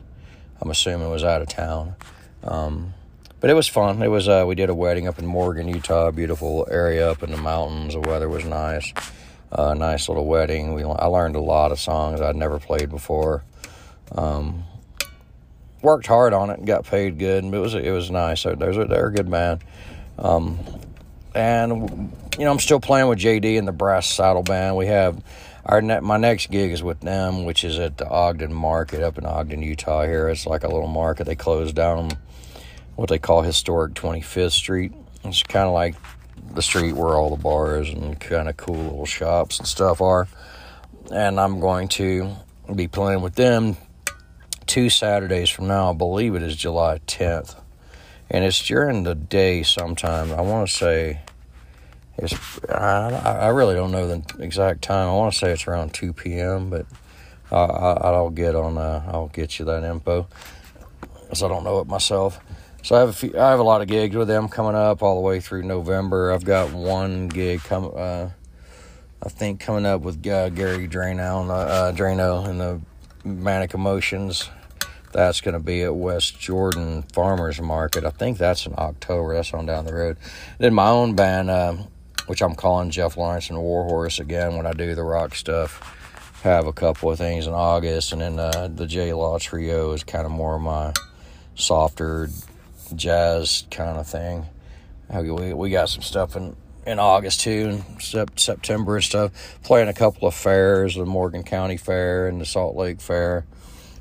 I'm 0.61 0.69
assuming 0.69 1.09
was 1.09 1.23
out 1.23 1.41
of 1.41 1.49
town. 1.49 1.95
Um, 2.43 2.93
but 3.41 3.49
it 3.49 3.53
was 3.53 3.67
fun. 3.67 4.01
It 4.01 4.07
was 4.07 4.29
uh, 4.29 4.45
we 4.47 4.55
did 4.55 4.69
a 4.69 4.75
wedding 4.75 5.07
up 5.07 5.19
in 5.19 5.25
Morgan, 5.25 5.67
Utah, 5.67 6.11
beautiful 6.11 6.65
area 6.71 7.11
up 7.11 7.21
in 7.21 7.31
the 7.31 7.37
mountains. 7.37 7.93
The 7.93 7.99
weather 7.99 8.29
was 8.29 8.45
nice 8.45 8.93
a 9.51 9.75
nice 9.75 10.07
little 10.07 10.25
wedding. 10.25 10.73
We 10.73 10.83
I 10.83 11.05
learned 11.05 11.35
a 11.35 11.41
lot 11.41 11.71
of 11.71 11.79
songs 11.79 12.21
I'd 12.21 12.35
never 12.35 12.59
played 12.59 12.89
before. 12.89 13.43
Um, 14.11 14.63
worked 15.81 16.07
hard 16.07 16.33
on 16.33 16.49
it 16.49 16.59
and 16.59 16.67
got 16.67 16.85
paid 16.85 17.19
good. 17.19 17.43
It 17.43 17.57
was 17.57 17.75
it 17.75 17.91
was 17.91 18.09
nice. 18.09 18.43
They're, 18.43 18.55
they're 18.55 19.07
a 19.07 19.13
good 19.13 19.27
man. 19.27 19.59
Um, 20.17 20.59
and 21.35 22.11
you 22.37 22.45
know 22.45 22.51
I'm 22.51 22.59
still 22.59 22.79
playing 22.79 23.07
with 23.07 23.19
JD 23.19 23.57
and 23.57 23.67
the 23.67 23.73
Brass 23.73 24.07
Saddle 24.07 24.43
Band. 24.43 24.77
We 24.77 24.87
have 24.87 25.21
our 25.65 25.81
ne- 25.81 25.99
my 25.99 26.17
next 26.17 26.49
gig 26.49 26.71
is 26.71 26.81
with 26.81 27.01
them, 27.01 27.43
which 27.43 27.63
is 27.63 27.77
at 27.77 27.97
the 27.97 28.07
Ogden 28.07 28.53
Market 28.53 29.01
up 29.01 29.17
in 29.17 29.25
Ogden, 29.25 29.61
Utah. 29.61 30.05
Here 30.05 30.29
it's 30.29 30.45
like 30.45 30.63
a 30.63 30.67
little 30.67 30.87
market. 30.87 31.25
They 31.25 31.35
closed 31.35 31.75
down 31.75 32.11
what 33.01 33.09
they 33.09 33.17
call 33.17 33.41
historic 33.41 33.95
25th 33.95 34.51
Street. 34.51 34.93
It's 35.23 35.41
kind 35.41 35.65
of 35.65 35.73
like 35.73 35.95
the 36.53 36.61
street 36.61 36.93
where 36.93 37.15
all 37.15 37.35
the 37.35 37.41
bars 37.41 37.89
and 37.89 38.19
kind 38.19 38.47
of 38.47 38.57
cool 38.57 38.75
little 38.75 39.07
shops 39.07 39.57
and 39.57 39.67
stuff 39.67 40.01
are. 40.01 40.27
And 41.11 41.39
I'm 41.39 41.59
going 41.59 41.87
to 41.89 42.35
be 42.75 42.87
playing 42.87 43.23
with 43.23 43.33
them 43.33 43.75
two 44.67 44.91
Saturdays 44.91 45.49
from 45.49 45.67
now. 45.67 45.89
I 45.89 45.93
believe 45.93 46.35
it 46.35 46.43
is 46.43 46.55
July 46.55 46.99
10th. 47.07 47.59
And 48.29 48.45
it's 48.45 48.63
during 48.65 49.01
the 49.01 49.15
day 49.15 49.63
sometime. 49.63 50.31
I 50.31 50.41
want 50.41 50.69
to 50.69 50.73
say 50.73 51.21
it's, 52.19 52.35
I, 52.69 53.09
I 53.09 53.47
really 53.47 53.73
don't 53.73 53.91
know 53.91 54.07
the 54.07 54.43
exact 54.43 54.83
time. 54.83 55.09
I 55.09 55.13
want 55.13 55.33
to 55.33 55.39
say 55.39 55.51
it's 55.51 55.65
around 55.67 55.95
2 55.95 56.13
p.m., 56.13 56.69
but 56.69 56.85
I, 57.51 58.11
will 58.11 58.29
get 58.29 58.55
on, 58.55 58.77
uh, 58.77 59.03
I'll 59.11 59.27
get 59.27 59.57
you 59.57 59.65
that 59.65 59.83
info 59.83 60.27
because 61.23 61.41
I 61.41 61.47
don't 61.47 61.63
know 61.63 61.79
it 61.79 61.87
myself. 61.87 62.39
So 62.83 62.95
I 62.95 62.99
have 62.99 63.09
a 63.09 63.13
few, 63.13 63.37
I 63.37 63.51
have 63.51 63.59
a 63.59 63.63
lot 63.63 63.81
of 63.81 63.87
gigs 63.87 64.15
with 64.15 64.27
them 64.27 64.49
coming 64.49 64.73
up 64.73 65.03
all 65.03 65.15
the 65.15 65.21
way 65.21 65.39
through 65.39 65.63
November. 65.63 66.31
I've 66.31 66.43
got 66.43 66.73
one 66.73 67.27
gig 67.27 67.61
come, 67.61 67.91
uh, 67.95 68.29
I 69.21 69.29
think 69.29 69.59
coming 69.59 69.85
up 69.85 70.01
with 70.01 70.25
uh, 70.25 70.49
Gary 70.49 70.87
Drano, 70.87 71.47
uh, 71.47 71.91
Drano 71.93 72.47
and 72.47 72.59
the 72.59 72.81
Manic 73.23 73.75
Emotions. 73.75 74.49
That's 75.11 75.41
going 75.41 75.53
to 75.53 75.59
be 75.59 75.83
at 75.83 75.95
West 75.95 76.39
Jordan 76.39 77.03
Farmers 77.13 77.61
Market. 77.61 78.03
I 78.03 78.09
think 78.09 78.39
that's 78.39 78.65
in 78.65 78.73
October. 78.77 79.35
That's 79.35 79.53
on 79.53 79.67
down 79.67 79.85
the 79.85 79.93
road. 79.93 80.17
Then 80.57 80.73
my 80.73 80.87
own 80.87 81.15
band, 81.15 81.51
uh, 81.51 81.75
which 82.25 82.41
I'm 82.41 82.55
calling 82.55 82.89
Jeff 82.89 83.15
Lawrence 83.15 83.49
and 83.49 83.59
Warhorse 83.59 84.19
again 84.19 84.57
when 84.57 84.65
I 84.65 84.73
do 84.73 84.95
the 84.95 85.03
rock 85.03 85.35
stuff. 85.35 85.97
Have 86.41 86.65
a 86.65 86.73
couple 86.73 87.11
of 87.11 87.19
things 87.19 87.45
in 87.45 87.53
August, 87.53 88.13
and 88.13 88.21
then 88.21 88.39
uh, 88.39 88.69
the 88.73 88.87
J 88.87 89.13
Law 89.13 89.37
Trio 89.37 89.91
is 89.91 90.03
kind 90.03 90.25
of 90.25 90.31
more 90.31 90.55
of 90.55 90.61
my 90.61 90.93
softer 91.53 92.29
jazz 92.95 93.65
kind 93.71 93.97
of 93.97 94.07
thing. 94.07 94.45
We, 95.13 95.53
we 95.53 95.69
got 95.69 95.89
some 95.89 96.01
stuff 96.01 96.35
in, 96.35 96.55
in 96.85 96.99
August 96.99 97.41
too, 97.41 97.83
and 98.01 98.31
September 98.39 98.95
and 98.95 99.03
stuff. 99.03 99.59
Playing 99.63 99.89
a 99.89 99.93
couple 99.93 100.27
of 100.27 100.33
fairs, 100.33 100.95
the 100.95 101.05
Morgan 101.05 101.43
County 101.43 101.77
Fair 101.77 102.27
and 102.27 102.39
the 102.39 102.45
Salt 102.45 102.75
Lake 102.75 103.01
Fair, 103.01 103.45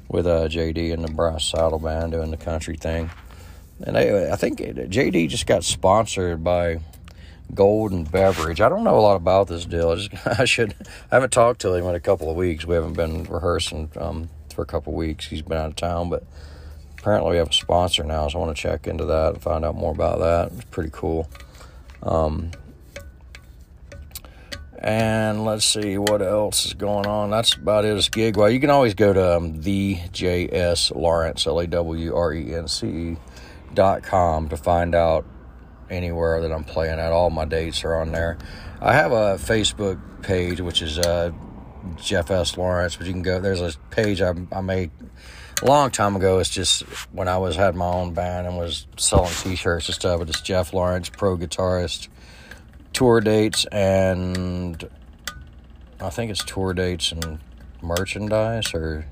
with 0.08 0.26
uh, 0.26 0.48
JD 0.48 0.92
and 0.92 1.04
the 1.04 1.12
Brass 1.12 1.44
Saddle 1.44 1.78
Band 1.78 2.12
doing 2.12 2.30
the 2.30 2.36
country 2.36 2.76
thing. 2.76 3.10
And 3.82 3.96
I, 3.96 4.32
I 4.32 4.36
think 4.36 4.58
JD 4.60 5.28
just 5.28 5.46
got 5.46 5.64
sponsored 5.64 6.44
by 6.44 6.80
Golden 7.54 8.04
Beverage. 8.04 8.60
I 8.60 8.68
don't 8.68 8.84
know 8.84 8.98
a 8.98 9.00
lot 9.00 9.16
about 9.16 9.48
this 9.48 9.64
deal. 9.64 9.90
I, 9.90 9.94
just, 9.96 10.26
I 10.40 10.44
should. 10.44 10.74
I 11.10 11.16
haven't 11.16 11.32
talked 11.32 11.60
to 11.62 11.74
him 11.74 11.86
in 11.86 11.94
a 11.94 12.00
couple 12.00 12.30
of 12.30 12.36
weeks. 12.36 12.64
We 12.64 12.74
haven't 12.74 12.94
been 12.94 13.24
rehearsing 13.24 13.90
um, 13.96 14.28
for 14.54 14.62
a 14.62 14.66
couple 14.66 14.92
of 14.92 14.96
weeks. 14.96 15.26
He's 15.26 15.42
been 15.42 15.56
out 15.56 15.68
of 15.70 15.76
town, 15.76 16.10
but 16.10 16.24
apparently 17.00 17.32
we 17.32 17.36
have 17.38 17.48
a 17.48 17.52
sponsor 17.52 18.04
now, 18.04 18.28
so 18.28 18.38
I 18.38 18.44
want 18.44 18.56
to 18.56 18.62
check 18.62 18.86
into 18.86 19.06
that 19.06 19.34
and 19.34 19.42
find 19.42 19.64
out 19.64 19.74
more 19.74 19.92
about 19.92 20.18
that. 20.18 20.52
It's 20.52 20.64
pretty 20.70 20.90
cool. 20.92 21.28
Um, 22.02 22.50
and 24.78 25.44
let's 25.44 25.64
see 25.64 25.98
what 25.98 26.22
else 26.22 26.66
is 26.66 26.74
going 26.74 27.06
on. 27.06 27.30
That's 27.30 27.54
about 27.54 27.84
it. 27.84 27.96
As 27.96 28.08
gig. 28.08 28.36
Well, 28.36 28.50
you 28.50 28.60
can 28.60 28.70
always 28.70 28.94
go 28.94 29.12
to 29.12 29.36
um, 29.36 29.60
the 29.60 29.96
JS 29.96 30.94
Lawrence 30.94 31.46
L 31.46 31.60
A 31.60 31.66
W 31.66 32.14
R 32.14 32.32
E 32.32 32.54
N 32.54 32.68
C 32.68 32.86
E 32.86 33.16
dot 33.74 34.02
com 34.02 34.48
to 34.48 34.56
find 34.56 34.94
out 34.94 35.26
anywhere 35.90 36.40
that 36.40 36.52
I'm 36.52 36.64
playing 36.64 36.98
at. 36.98 37.12
All 37.12 37.30
my 37.30 37.44
dates 37.44 37.84
are 37.84 37.94
on 37.94 38.12
there. 38.12 38.38
I 38.80 38.94
have 38.94 39.12
a 39.12 39.36
Facebook 39.36 40.00
page 40.22 40.60
which 40.60 40.80
is 40.80 40.98
uh, 40.98 41.32
Jeff 41.96 42.30
S 42.30 42.56
Lawrence, 42.56 42.96
but 42.96 43.06
you 43.06 43.12
can 43.12 43.22
go. 43.22 43.38
There's 43.40 43.60
a 43.60 43.72
page 43.90 44.22
I, 44.22 44.32
I 44.52 44.62
made 44.62 44.90
a 45.62 45.66
long 45.66 45.90
time 45.90 46.16
ago. 46.16 46.38
It's 46.38 46.50
just 46.50 46.82
when 47.12 47.28
I 47.28 47.38
was 47.38 47.56
had 47.56 47.74
my 47.74 47.86
own 47.86 48.14
band 48.14 48.46
and 48.46 48.56
was 48.56 48.86
selling 48.96 49.32
T-shirts 49.32 49.88
and 49.88 49.94
stuff. 49.94 50.20
But 50.20 50.28
It's 50.28 50.40
Jeff 50.40 50.72
Lawrence, 50.72 51.08
pro 51.08 51.36
guitarist, 51.36 52.08
tour 52.92 53.20
dates, 53.20 53.64
and 53.66 54.88
I 56.00 56.10
think 56.10 56.30
it's 56.30 56.44
tour 56.44 56.72
dates 56.72 57.12
and 57.12 57.38
merchandise 57.82 58.74
or 58.74 59.06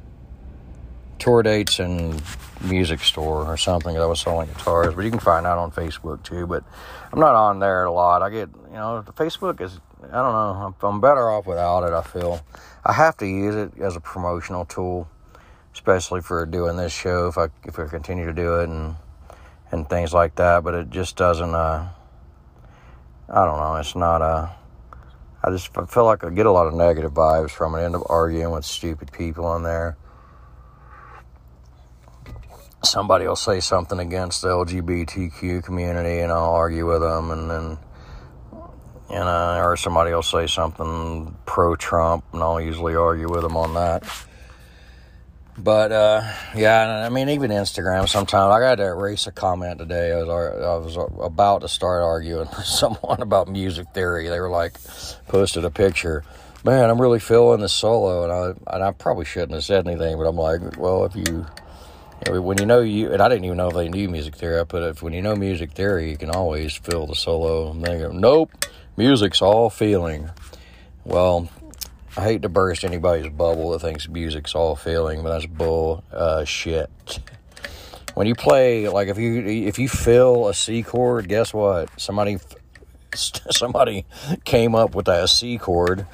tour 1.19 1.43
dates 1.43 1.79
and 1.81 2.23
music 2.61 3.01
store 3.01 3.45
or 3.45 3.57
something 3.57 3.95
that 3.95 4.09
was 4.09 4.21
selling 4.21 4.49
guitars. 4.49 4.95
But 4.95 5.05
you 5.05 5.11
can 5.11 5.21
find 5.21 5.47
out 5.47 5.59
on 5.59 5.71
Facebook 5.73 6.23
too. 6.23 6.47
But 6.47 6.65
I'm 7.13 7.21
not 7.21 7.35
on 7.35 7.59
there 7.59 7.85
a 7.85 7.93
lot. 7.93 8.23
I 8.23 8.31
get, 8.31 8.49
you 8.69 8.75
know, 8.75 9.05
Facebook 9.17 9.61
is, 9.61 9.81
I 10.05 10.23
don't 10.23 10.33
know, 10.33 10.75
I'm 10.83 11.01
better 11.01 11.29
off 11.29 11.47
without 11.47 11.85
it, 11.85 11.93
I 11.93 12.03
feel. 12.03 12.41
I 12.85 12.93
have 12.93 13.17
to 13.19 13.27
use 13.27 13.55
it 13.55 13.73
as 13.81 13.97
a 13.97 14.01
promotional 14.01 14.65
tool, 14.65 15.09
especially 15.75 16.21
for 16.21 16.45
doing 16.47 16.77
this 16.77 16.93
show 16.93 17.29
if 17.29 17.39
I, 17.39 17.49
if 17.65 17.79
I 17.79 17.87
continue 17.87 18.27
to 18.27 18.33
do 18.33 18.61
it 18.61 18.69
and, 18.69 18.97
and 19.71 19.89
things 19.89 20.13
like 20.13 20.37
that. 20.37 20.65
But 20.65 20.75
it 20.75 20.91
just 20.91 21.17
doesn't, 21.17 21.55
uh, 21.55 21.89
I 23.29 23.45
don't 23.45 23.59
know, 23.59 23.77
it's 23.77 23.97
not, 23.97 24.23
uh, 24.23 24.49
I 25.43 25.51
just 25.51 25.73
feel 25.75 26.05
like 26.05 26.25
I 26.25 26.31
get 26.31 26.47
a 26.47 26.53
lot 26.53 26.67
of 26.67 26.75
negative 26.75 27.13
vibes 27.13 27.51
from 27.51 27.75
it. 27.75 27.83
End 27.83 27.95
up 27.95 28.03
arguing 28.09 28.51
with 28.51 28.65
stupid 28.65 29.13
people 29.13 29.47
on 29.47 29.63
there 29.63 29.97
somebody 32.85 33.27
will 33.27 33.37
say 33.37 33.61
something 33.61 33.99
against 33.99 34.43
the 34.43 34.49
LGBTQ 34.49 35.65
community, 35.65 36.21
and 36.21 36.33
I'll 36.33 36.53
argue 36.53 36.87
with 36.87 37.01
them, 37.01 37.31
and 37.31 37.51
then 37.51 37.79
you 39.11 39.17
know, 39.17 39.63
or 39.65 39.77
somebody 39.77 40.13
will 40.13 40.23
say 40.23 40.47
something 40.47 41.35
pro-Trump, 41.47 42.25
and 42.33 42.43
I'll 42.43 42.61
usually 42.61 42.95
argue 42.95 43.31
with 43.31 43.43
them 43.43 43.57
on 43.57 43.75
that. 43.75 44.05
But 45.59 45.91
uh, 45.91 46.33
yeah, 46.55 47.05
I 47.05 47.09
mean, 47.09 47.29
even 47.31 47.51
Instagram. 47.51 48.09
Sometimes 48.09 48.53
I 48.53 48.61
got 48.61 48.77
to 48.77 48.85
erase 48.85 49.27
a 49.27 49.33
comment 49.33 49.79
today. 49.79 50.13
I 50.13 50.23
was 50.23 50.97
I 50.97 51.01
was 51.01 51.11
about 51.21 51.63
to 51.63 51.69
start 51.69 52.03
arguing 52.03 52.49
with 52.49 52.65
someone 52.65 53.21
about 53.21 53.49
music 53.49 53.89
theory. 53.93 54.29
They 54.29 54.39
were 54.39 54.51
like, 54.51 54.75
posted 55.27 55.65
a 55.65 55.71
picture. 55.71 56.25
Man, 56.65 56.89
I'm 56.91 57.01
really 57.01 57.19
feeling 57.19 57.61
the 57.61 57.69
solo, 57.69 58.25
and 58.25 58.33
I 58.33 58.75
and 58.75 58.85
I 58.85 58.93
probably 58.93 59.25
shouldn't 59.25 59.53
have 59.53 59.65
said 59.65 59.87
anything, 59.87 60.17
but 60.17 60.25
I'm 60.25 60.37
like, 60.37 60.79
well, 60.79 61.05
if 61.05 61.17
you 61.17 61.47
when 62.27 62.59
you 62.59 62.67
know 62.67 62.81
you, 62.81 63.13
and 63.13 63.21
I 63.21 63.29
didn't 63.29 63.45
even 63.45 63.57
know 63.57 63.69
if 63.69 63.75
they 63.75 63.89
knew 63.89 64.09
music 64.09 64.37
theory, 64.37 64.65
but 64.65 64.83
if 64.83 65.03
when 65.03 65.13
you 65.13 65.23
know 65.23 65.35
music 65.35 65.73
theory, 65.73 66.11
you 66.11 66.17
can 66.17 66.31
always 66.31 66.77
feel 66.77 67.07
the 67.07 67.15
solo. 67.15 67.71
And 67.71 67.83
they 67.83 67.99
go, 67.99 68.11
nope, 68.11 68.65
music's 68.97 69.43
all 69.43 69.71
feeling. 69.71 70.31
Well, 71.05 71.49
I 72.19 72.23
hate 72.23 72.43
to 72.43 72.49
burst 72.49 72.83
anybody's 72.83 73.31
bubble 73.31 73.71
that 73.71 73.79
thinks 73.79 74.09
music's 74.09 74.53
all 74.57 74.75
feeling, 74.75 75.23
but 75.23 75.29
that's 75.29 75.47
bull 75.47 76.03
uh, 76.13 76.45
shit. 76.45 76.91
When 78.15 78.27
you 78.27 78.35
play, 78.35 78.89
like 78.89 79.07
if 79.07 79.19
you 79.19 79.47
if 79.47 79.79
you 79.79 79.89
feel 79.89 80.49
a 80.49 80.55
C 80.55 80.83
chord, 80.83 81.29
guess 81.29 81.55
what? 81.55 81.89
Somebody 81.97 82.39
somebody 83.15 84.05
came 84.45 84.75
up 84.75 84.97
with 84.97 85.07
that 85.07 85.29
C 85.29 85.59
chord 85.59 86.07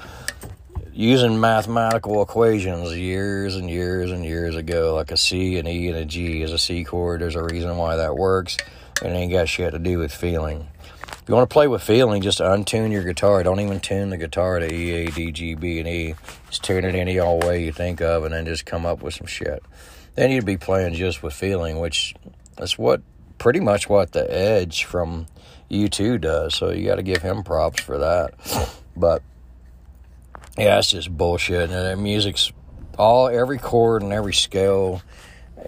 using 0.92 1.40
mathematical 1.40 2.20
equations 2.20 2.94
years 2.94 3.56
and 3.56 3.70
years 3.70 4.11
and 4.11 4.26
years 4.26 4.56
ago, 4.56 4.94
like 4.94 5.11
a 5.11 5.16
C, 5.16 5.58
and 5.58 5.66
E, 5.66 5.88
and 5.88 5.96
a 5.96 6.04
G 6.04 6.42
is 6.42 6.52
a 6.52 6.58
C 6.58 6.84
chord. 6.84 7.23
There's 7.23 7.34
a 7.34 7.42
reason 7.42 7.78
why 7.78 7.96
that 7.96 8.14
works, 8.14 8.58
and 9.00 9.14
it 9.14 9.16
ain't 9.16 9.32
got 9.32 9.49
shit 9.49 9.73
to 9.73 9.78
do 9.78 10.00
with 10.00 10.12
feeling. 10.12 10.68
If 11.06 11.28
you 11.28 11.34
want 11.34 11.49
to 11.49 11.52
play 11.54 11.68
with 11.68 11.82
feeling, 11.82 12.20
just 12.20 12.40
untune 12.40 12.92
your 12.92 13.02
guitar. 13.02 13.42
Don't 13.42 13.61
even 13.61 13.80
tune 13.80 14.11
the 14.11 14.16
guitar 14.16 14.58
to 14.58 14.73
E, 14.73 15.06
A, 15.06 15.11
D, 15.11 15.32
G, 15.32 15.54
B, 15.54 15.78
and 15.78 15.88
E. 15.88 16.14
Just 16.49 16.64
tune 16.64 16.84
it 16.84 16.94
any 16.94 17.18
old 17.18 17.44
way 17.44 17.64
you 17.64 17.73
think 17.73 18.00
of, 18.00 18.25
and 18.25 18.34
then 18.34 18.44
just 18.44 18.66
come 18.66 18.84
up 18.84 19.02
with 19.02 19.14
some 19.14 19.26
shit. 19.26 19.62
Then 20.14 20.30
you'd 20.30 20.44
be 20.44 20.56
playing 20.56 20.94
just 20.94 21.23
with 21.23 21.32
feeling, 21.32 21.80
which 21.80 22.14
is 22.58 22.78
what 22.78 23.02
pretty 23.38 23.61
much 23.61 23.88
what 23.88 24.12
the 24.12 24.30
Edge 24.32 24.84
from 24.84 25.26
U2 25.70 26.20
does. 26.20 26.54
So 26.54 26.70
you 26.70 26.87
got 26.87 26.96
to 26.96 27.02
give 27.02 27.23
him 27.23 27.42
props 27.42 27.80
for 27.80 27.99
that. 27.99 28.34
But 28.96 29.23
yeah, 30.56 30.78
it's 30.78 30.90
just 30.90 31.16
bullshit. 31.16 31.70
And 31.70 32.02
music's 32.02 32.52
all 32.99 33.28
every 33.28 33.58
chord 33.58 34.02
and 34.02 34.12
every 34.12 34.34
scale 34.34 35.02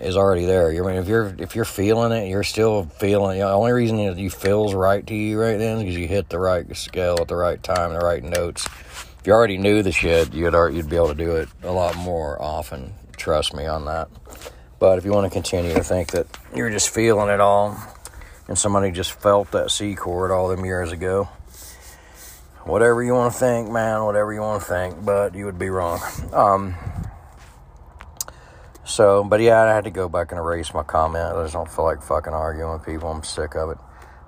is 0.01 0.17
already 0.17 0.45
there. 0.45 0.71
I 0.71 0.87
mean, 0.87 0.97
if 0.97 1.09
you're 1.09 1.35
if 1.39 1.55
you're 1.55 1.65
feeling 1.65 2.13
it, 2.13 2.29
you're 2.29 2.43
still 2.43 2.85
feeling. 2.85 3.39
You 3.39 3.45
know, 3.45 3.51
the 3.51 3.55
only 3.55 3.73
reason 3.73 3.97
that 3.99 4.17
you 4.17 4.31
feels 4.31 4.75
right 4.75 5.07
to 5.07 5.15
you 5.15 5.41
right 5.41 5.59
then 5.59 5.79
is 5.79 5.83
because 5.85 5.97
you 5.97 6.09
hit 6.09 6.29
the 6.29 6.39
right 6.39 6.77
scale 6.77 7.19
at 7.21 7.29
the 7.29 7.37
right 7.37 7.63
time, 7.63 7.93
the 7.93 8.01
right 8.01 8.23
notes. 8.23 8.67
If 8.67 9.23
you 9.27 9.33
already 9.33 9.59
knew 9.59 9.83
the 9.83 9.93
shit, 9.93 10.33
you'd 10.33 10.55
you'd 10.55 10.91
be 10.91 10.97
able 10.97 11.09
to 11.09 11.15
do 11.15 11.37
it 11.37 11.49
a 11.63 11.73
lot 11.73 11.97
more 11.97 12.41
often. 12.41 12.95
Trust 13.17 13.55
me 13.55 13.67
on 13.67 13.87
that. 13.87 14.09
But 14.79 14.99
if 14.99 15.05
you 15.05 15.13
want 15.13 15.25
to 15.25 15.31
continue 15.31 15.73
to 15.75 15.83
think 15.83 16.11
that 16.11 16.27
you're 16.55 16.71
just 16.71 16.91
feeling 16.91 17.31
it 17.31 17.41
all, 17.41 17.77
and 18.49 18.59
somebody 18.59 18.91
just 18.91 19.13
felt 19.13 19.51
that 19.53 19.71
C 19.71 19.95
chord 19.95 20.31
all 20.31 20.49
them 20.49 20.65
years 20.65 20.93
ago, 20.93 21.29
whatever 22.65 23.03
you 23.03 23.15
want 23.15 23.33
to 23.33 23.39
think, 23.39 23.71
man, 23.71 24.05
whatever 24.05 24.33
you 24.33 24.41
want 24.41 24.63
to 24.63 24.69
think, 24.69 25.05
but 25.05 25.35
you 25.35 25.47
would 25.47 25.59
be 25.59 25.71
wrong. 25.71 26.01
Um, 26.33 26.75
so, 28.87 29.25
but 29.25 29.41
yeah, 29.41 29.63
I 29.63 29.75
had 29.75 29.85
to 29.85 29.91
go 29.91 30.09
back 30.09 30.31
and 30.31 30.39
erase 30.39 30.73
my 30.73 30.85
comment. 30.85 31.25
I 31.25 31.43
just 31.43 31.55
don't 31.55 31.71
feel 31.71 31.85
like 31.85 32.03
fucking 32.03 32.33
arguing 32.33 32.73
with 32.73 32.87
people. 32.87 33.11
I'm 33.11 33.25
sick 33.25 33.57
of 33.57 33.71
it. 33.71 33.79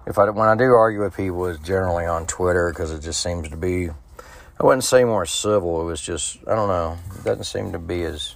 If 0.06 0.18
I 0.18 0.28
when 0.30 0.48
I 0.48 0.56
do 0.56 0.72
argue 0.72 1.00
with 1.00 1.16
people, 1.16 1.46
it's 1.46 1.60
generally 1.60 2.06
on 2.06 2.26
Twitter 2.26 2.70
because 2.70 2.90
it 2.90 3.00
just 3.00 3.22
seems 3.22 3.48
to 3.50 3.56
be. 3.56 3.88
I 3.88 4.66
wouldn't 4.66 4.82
say 4.82 5.04
more 5.04 5.26
civil. 5.26 5.80
It 5.82 5.84
was 5.84 6.00
just 6.00 6.38
I 6.48 6.56
don't 6.56 6.68
know. 6.68 6.98
It 7.18 7.24
doesn't 7.24 7.44
seem 7.44 7.72
to 7.72 7.78
be 7.78 8.02
as. 8.02 8.34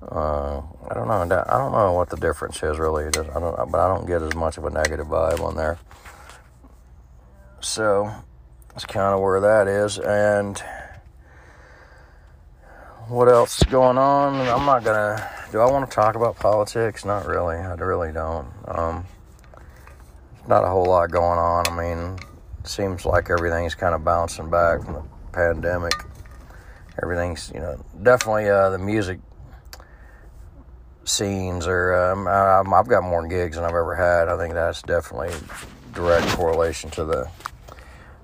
Uh, 0.00 0.60
I 0.88 0.94
don't 0.94 1.08
know. 1.08 1.22
I 1.22 1.58
don't 1.58 1.72
know 1.72 1.92
what 1.94 2.10
the 2.10 2.16
difference 2.16 2.62
is 2.62 2.78
really. 2.78 3.06
I 3.06 3.10
don't, 3.10 3.72
but 3.72 3.80
I 3.80 3.88
don't 3.88 4.06
get 4.06 4.22
as 4.22 4.34
much 4.34 4.58
of 4.58 4.64
a 4.64 4.70
negative 4.70 5.08
vibe 5.08 5.40
on 5.40 5.56
there. 5.56 5.78
So 7.60 8.12
that's 8.68 8.84
kind 8.84 9.14
of 9.14 9.20
where 9.20 9.40
that 9.40 9.66
is. 9.66 9.98
And 9.98 10.62
what 13.08 13.28
else 13.28 13.58
is 13.58 13.64
going 13.64 13.98
on? 13.98 14.34
I'm 14.48 14.66
not 14.66 14.82
gonna. 14.84 15.30
Do 15.52 15.60
I 15.60 15.70
want 15.70 15.88
to 15.88 15.94
talk 15.94 16.16
about 16.16 16.36
politics? 16.36 17.04
Not 17.04 17.26
really. 17.26 17.56
I 17.56 17.74
really 17.74 18.12
don't. 18.12 18.48
Um, 18.66 19.06
not 20.48 20.64
a 20.64 20.68
whole 20.68 20.86
lot 20.86 21.10
going 21.10 21.38
on. 21.38 21.64
I 21.68 21.76
mean, 21.76 22.18
it 22.60 22.68
seems 22.68 23.04
like 23.04 23.30
everything's 23.30 23.74
kind 23.74 23.94
of 23.94 24.04
bouncing 24.04 24.50
back 24.50 24.82
from 24.82 24.94
the 24.94 25.02
pandemic. 25.32 25.92
Everything's, 27.02 27.52
you 27.54 27.60
know, 27.60 27.84
definitely 28.02 28.48
uh, 28.48 28.70
the 28.70 28.78
music 28.78 29.20
scenes 31.04 31.66
are. 31.66 32.12
Um, 32.12 32.26
I, 32.26 32.60
I've 32.76 32.88
got 32.88 33.02
more 33.02 33.26
gigs 33.28 33.56
than 33.56 33.64
I've 33.64 33.70
ever 33.70 33.94
had. 33.94 34.28
I 34.28 34.36
think 34.36 34.54
that's 34.54 34.82
definitely 34.82 35.34
direct 35.94 36.26
correlation 36.28 36.90
to 36.90 37.04
the 37.04 37.30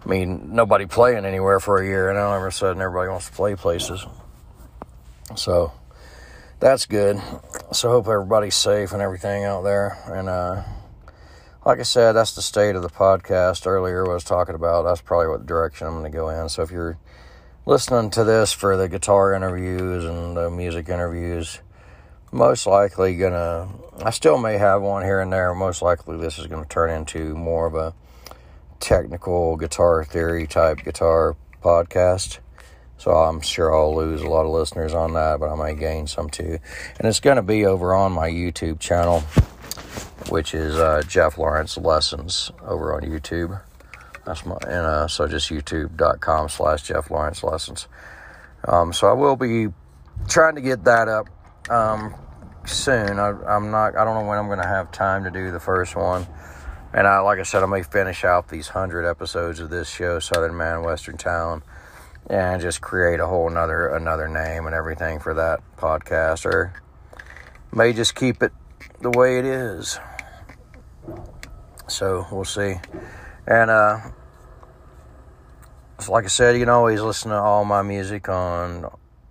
I 0.04 0.08
mean, 0.08 0.54
nobody 0.54 0.86
playing 0.86 1.24
anywhere 1.24 1.60
for 1.60 1.80
a 1.80 1.86
year, 1.86 2.10
and 2.10 2.18
all 2.18 2.34
of 2.34 2.42
a 2.42 2.50
sudden 2.50 2.82
everybody 2.82 3.08
wants 3.08 3.28
to 3.28 3.32
play 3.32 3.54
places. 3.54 4.04
So 5.36 5.72
that's 6.60 6.86
good. 6.86 7.20
So 7.72 7.90
hope 7.90 8.08
everybody's 8.08 8.54
safe 8.54 8.92
and 8.92 9.02
everything 9.02 9.44
out 9.44 9.62
there. 9.62 9.98
And 10.06 10.28
uh, 10.28 10.62
like 11.64 11.78
I 11.78 11.82
said, 11.82 12.12
that's 12.12 12.34
the 12.34 12.42
state 12.42 12.76
of 12.76 12.82
the 12.82 12.88
podcast 12.88 13.66
earlier. 13.66 14.08
I 14.08 14.14
was 14.14 14.24
talking 14.24 14.54
about 14.54 14.82
that's 14.82 15.00
probably 15.00 15.28
what 15.28 15.46
direction 15.46 15.86
I'm 15.86 15.94
going 15.94 16.10
to 16.10 16.16
go 16.16 16.28
in. 16.28 16.48
So 16.48 16.62
if 16.62 16.70
you're 16.70 16.98
listening 17.66 18.10
to 18.10 18.24
this 18.24 18.52
for 18.52 18.76
the 18.76 18.88
guitar 18.88 19.32
interviews 19.32 20.04
and 20.04 20.36
the 20.36 20.50
music 20.50 20.88
interviews, 20.88 21.60
most 22.32 22.66
likely 22.66 23.16
gonna. 23.16 23.68
I 24.02 24.10
still 24.10 24.38
may 24.38 24.56
have 24.56 24.82
one 24.82 25.04
here 25.04 25.20
and 25.20 25.32
there. 25.32 25.54
Most 25.54 25.82
likely, 25.82 26.16
this 26.16 26.38
is 26.38 26.46
going 26.46 26.62
to 26.62 26.68
turn 26.68 26.90
into 26.90 27.34
more 27.34 27.66
of 27.66 27.74
a 27.74 27.94
technical 28.80 29.56
guitar 29.56 30.04
theory 30.04 30.46
type 30.46 30.82
guitar 30.82 31.36
podcast. 31.62 32.38
So 33.02 33.10
I'm 33.10 33.40
sure 33.40 33.74
I'll 33.74 33.96
lose 33.96 34.22
a 34.22 34.28
lot 34.28 34.46
of 34.46 34.52
listeners 34.52 34.94
on 34.94 35.14
that, 35.14 35.40
but 35.40 35.50
I 35.50 35.56
may 35.56 35.74
gain 35.74 36.06
some 36.06 36.30
too. 36.30 36.60
And 36.98 37.08
it's 37.08 37.18
going 37.18 37.34
to 37.34 37.42
be 37.42 37.66
over 37.66 37.96
on 37.96 38.12
my 38.12 38.30
YouTube 38.30 38.78
channel, 38.78 39.22
which 40.28 40.54
is 40.54 40.76
uh, 40.76 41.02
Jeff 41.08 41.36
Lawrence 41.36 41.76
Lessons 41.76 42.52
over 42.64 42.94
on 42.94 43.02
YouTube. 43.02 43.60
That's 44.24 44.46
my 44.46 44.56
and 44.68 44.86
uh, 44.86 45.08
so 45.08 45.26
just 45.26 45.50
youtube.com 45.50 46.48
slash 46.48 46.84
Jeff 46.84 47.10
Lawrence 47.10 47.42
Lessons. 47.42 47.88
Um, 48.68 48.92
so 48.92 49.08
I 49.08 49.14
will 49.14 49.34
be 49.34 49.66
trying 50.28 50.54
to 50.54 50.60
get 50.60 50.84
that 50.84 51.08
up 51.08 51.28
um, 51.68 52.14
soon. 52.66 53.18
I, 53.18 53.30
I'm 53.48 53.72
not. 53.72 53.96
I 53.96 54.04
don't 54.04 54.14
know 54.14 54.28
when 54.28 54.38
I'm 54.38 54.46
going 54.46 54.62
to 54.62 54.68
have 54.68 54.92
time 54.92 55.24
to 55.24 55.30
do 55.32 55.50
the 55.50 55.58
first 55.58 55.96
one. 55.96 56.24
And 56.94 57.08
I, 57.08 57.18
like 57.18 57.40
I 57.40 57.42
said, 57.42 57.64
I 57.64 57.66
may 57.66 57.82
finish 57.82 58.22
out 58.22 58.48
these 58.48 58.68
hundred 58.68 59.10
episodes 59.10 59.58
of 59.58 59.70
this 59.70 59.90
show, 59.90 60.20
Southern 60.20 60.56
Man, 60.56 60.84
Western 60.84 61.16
Town, 61.16 61.64
and 62.32 62.60
just 62.60 62.80
create 62.80 63.20
a 63.20 63.26
whole 63.26 63.48
another 63.48 63.88
another 63.88 64.26
name 64.26 64.66
and 64.66 64.74
everything 64.74 65.20
for 65.20 65.34
that 65.34 65.60
podcast, 65.76 66.44
or 66.44 66.72
may 67.72 67.92
just 67.92 68.14
keep 68.14 68.42
it 68.42 68.52
the 69.00 69.10
way 69.10 69.38
it 69.38 69.44
is. 69.44 70.00
So 71.86 72.26
we'll 72.32 72.44
see. 72.44 72.74
And 73.46 73.70
uh, 73.70 73.98
like 76.08 76.24
I 76.24 76.28
said, 76.28 76.54
you 76.54 76.62
can 76.62 76.68
always 76.68 77.00
listen 77.00 77.30
to 77.30 77.36
all 77.36 77.64
my 77.64 77.82
music 77.82 78.28
on 78.28 78.90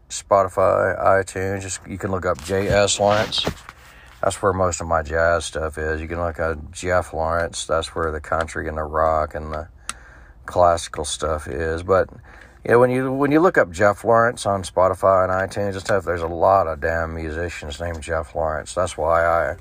Spotify, 0.10 0.98
iTunes. 1.04 1.62
Just 1.62 1.82
you 1.88 1.98
can 1.98 2.12
look 2.12 2.26
up 2.26 2.42
J.S. 2.44 3.00
Lawrence 3.00 3.46
that's 4.22 4.42
where 4.42 4.54
most 4.54 4.82
of 4.82 4.88
my 4.88 5.02
jazz 5.02 5.46
stuff 5.46 5.78
is. 5.78 6.00
You 6.00 6.08
can 6.08 6.20
look 6.20 6.40
at 6.40 6.72
Jeff 6.72 7.14
Lawrence. 7.14 7.66
That's 7.66 7.96
where 7.96 8.12
the 8.12 8.22
country 8.22 8.68
and 8.68 8.78
the 8.78 8.84
rock 8.84 9.34
and 9.34 9.52
the 9.52 9.68
classical 10.46 11.06
stuff 11.06 11.48
is. 11.48 11.82
But 11.82 12.10
Yeah, 12.64 12.76
when 12.76 12.92
you 12.92 13.12
when 13.12 13.32
you 13.32 13.40
look 13.40 13.58
up 13.58 13.72
Jeff 13.72 14.04
Lawrence 14.04 14.46
on 14.46 14.62
Spotify 14.62 15.24
and 15.24 15.52
iTunes 15.52 15.72
and 15.72 15.82
stuff, 15.82 16.06
there's 16.06 16.22
a 16.22 16.28
lot 16.28 16.68
of 16.68 16.80
damn 16.80 17.16
musicians 17.16 17.80
named 17.80 18.02
Jeff 18.04 18.36
Lawrence. 18.36 18.76
That's 18.76 18.96
why 18.96 19.26
I 19.26 19.58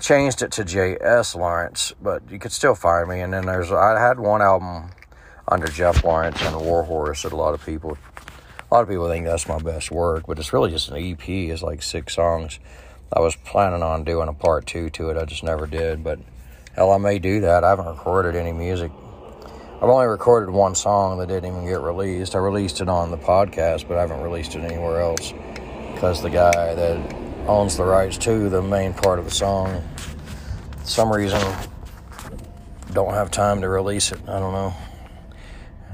changed 0.00 0.42
it 0.42 0.50
to 0.52 0.64
J.S. 0.64 1.36
Lawrence, 1.36 1.92
but 2.02 2.28
you 2.28 2.40
could 2.40 2.50
still 2.50 2.74
find 2.74 3.08
me. 3.08 3.20
And 3.20 3.32
then 3.32 3.46
there's 3.46 3.70
I 3.70 4.00
had 4.00 4.18
one 4.18 4.42
album 4.42 4.90
under 5.46 5.68
Jeff 5.68 6.02
Lawrence 6.02 6.42
and 6.42 6.56
Warhorse 6.56 7.22
that 7.22 7.32
a 7.32 7.36
lot 7.36 7.54
of 7.54 7.64
people 7.64 7.96
a 8.68 8.74
lot 8.74 8.82
of 8.82 8.88
people 8.88 9.08
think 9.08 9.24
that's 9.24 9.46
my 9.46 9.60
best 9.60 9.92
work, 9.92 10.24
but 10.26 10.40
it's 10.40 10.52
really 10.52 10.72
just 10.72 10.88
an 10.88 10.96
EP. 10.96 11.28
It's 11.28 11.62
like 11.62 11.82
six 11.82 12.16
songs. 12.16 12.58
I 13.12 13.20
was 13.20 13.36
planning 13.36 13.84
on 13.84 14.02
doing 14.02 14.28
a 14.28 14.34
part 14.34 14.66
two 14.66 14.90
to 14.90 15.10
it. 15.10 15.16
I 15.16 15.24
just 15.24 15.44
never 15.44 15.68
did, 15.68 16.02
but 16.02 16.18
hell, 16.74 16.90
I 16.90 16.98
may 16.98 17.20
do 17.20 17.42
that. 17.42 17.62
I 17.62 17.70
haven't 17.70 17.86
recorded 17.86 18.34
any 18.34 18.52
music 18.52 18.90
I've 19.80 19.88
only 19.88 20.06
recorded 20.06 20.50
one 20.50 20.74
song 20.74 21.18
that 21.18 21.28
didn't 21.28 21.52
even 21.52 21.64
get 21.64 21.80
released. 21.80 22.34
I 22.34 22.38
released 22.38 22.80
it 22.80 22.88
on 22.88 23.12
the 23.12 23.16
podcast, 23.16 23.86
but 23.86 23.96
I 23.96 24.00
haven't 24.00 24.22
released 24.22 24.56
it 24.56 24.64
anywhere 24.64 25.00
else 25.00 25.32
because 25.94 26.20
the 26.20 26.30
guy 26.30 26.74
that 26.74 27.14
owns 27.46 27.76
the 27.76 27.84
rights 27.84 28.18
to 28.18 28.48
the 28.48 28.60
main 28.60 28.92
part 28.92 29.20
of 29.20 29.24
the 29.24 29.30
song, 29.30 29.80
some 30.82 31.12
reason, 31.12 31.40
don't 32.92 33.14
have 33.14 33.30
time 33.30 33.60
to 33.60 33.68
release 33.68 34.10
it. 34.10 34.18
I 34.26 34.40
don't 34.40 34.52
know. 34.52 34.74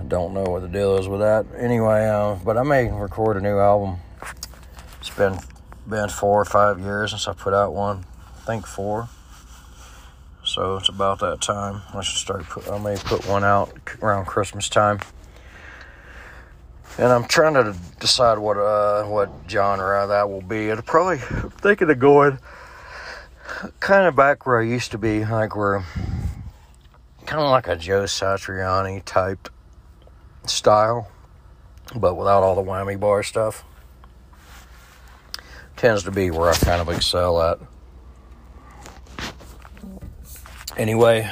I 0.01 0.03
don't 0.05 0.33
know 0.33 0.45
what 0.45 0.63
the 0.63 0.69
deal 0.69 0.97
is 0.97 1.07
with 1.07 1.21
that. 1.21 1.45
Anyway, 1.55 2.07
uh, 2.07 2.37
but 2.43 2.57
I 2.57 2.63
may 2.63 2.91
record 2.91 3.37
a 3.37 3.41
new 3.43 3.59
album. 3.59 3.99
It's 4.99 5.11
been 5.11 5.39
been 5.87 6.09
four 6.09 6.41
or 6.41 6.47
five 6.47 6.81
years 6.81 7.11
since 7.11 7.29
I 7.29 7.35
put 7.35 7.53
out 7.53 7.75
one. 7.75 8.07
I 8.35 8.47
think 8.47 8.67
four. 8.67 9.11
So 10.45 10.77
it's 10.77 10.91
about 10.91 11.21
that 11.21 11.41
time. 11.41 11.83
I 11.95 12.03
should 12.03 12.19
start. 12.19 12.45
Put, 12.45 12.69
I 12.69 12.79
may 12.79 12.97
put 12.97 13.27
one 13.27 13.45
out 13.45 13.73
around 14.03 14.27
Christmas 14.27 14.69
time. 14.69 15.01
And 16.99 17.09
I'm 17.09 17.25
trying 17.25 17.55
to 17.55 17.75
decide 17.99 18.39
what 18.39 18.57
uh, 18.57 19.05
what 19.05 19.31
genre 19.49 20.07
that 20.07 20.29
will 20.29 20.43
be. 20.43 20.69
It'll 20.69 20.83
probably 20.83 21.19
I'm 21.31 21.51
thinking 21.51 21.91
of 21.91 21.99
going 21.99 22.39
kind 23.81 24.07
of 24.07 24.15
back 24.15 24.47
where 24.47 24.61
I 24.61 24.65
used 24.65 24.91
to 24.93 24.99
be, 24.99 25.25
like 25.25 25.57
where 25.57 25.85
kind 27.27 27.43
of 27.43 27.51
like 27.51 27.67
a 27.67 27.77
Joe 27.77 28.05
Satriani 28.05 29.03
type 29.05 29.49
style, 30.45 31.11
but 31.97 32.17
without 32.17 32.43
all 32.43 32.55
the 32.55 32.63
whammy 32.63 33.01
bar 33.01 33.23
stuff. 33.23 33.65
Tends 35.77 36.05
to 36.05 36.11
be 36.11 36.31
where 36.31 36.51
I 36.51 36.55
kind 36.55 36.81
of 36.81 36.89
excel 36.89 37.43
at. 37.43 37.59
Anyway, 40.77 41.31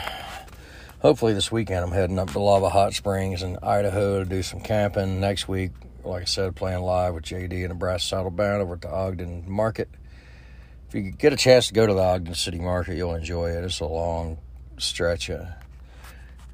hopefully 1.01 1.33
this 1.33 1.51
weekend 1.51 1.85
I'm 1.85 1.91
heading 1.91 2.17
up 2.21 2.31
to 2.31 2.39
Lava 2.39 2.69
Hot 2.69 2.95
Springs 2.95 3.43
in 3.43 3.59
Idaho 3.61 4.23
to 4.23 4.25
do 4.25 4.41
some 4.41 4.61
camping. 4.61 5.19
Next 5.19 5.49
week, 5.49 5.73
like 6.05 6.23
I 6.23 6.27
said, 6.27 6.55
playing 6.55 6.83
live 6.83 7.15
with 7.15 7.25
JD 7.25 7.63
and 7.63 7.73
the 7.73 7.75
Brass 7.75 8.05
Saddle 8.05 8.31
Band 8.31 8.63
over 8.63 8.75
at 8.75 8.83
the 8.83 8.91
Ogden 8.91 9.51
Market. 9.51 9.89
If 10.89 10.95
you 10.95 11.11
get 11.11 11.33
a 11.33 11.37
chance 11.37 11.67
to 11.67 11.75
go 11.75 11.89
to 11.89 11.93
the 11.93 12.01
Ogden 12.01 12.37
City 12.37 12.61
Market, 12.61 12.97
you'll 12.97 13.17
enjoy 13.17 13.51
it. 13.51 13.65
It's 13.65 13.81
a 13.81 13.85
long 13.85 14.39
stretch 14.79 15.29
of, 15.29 15.45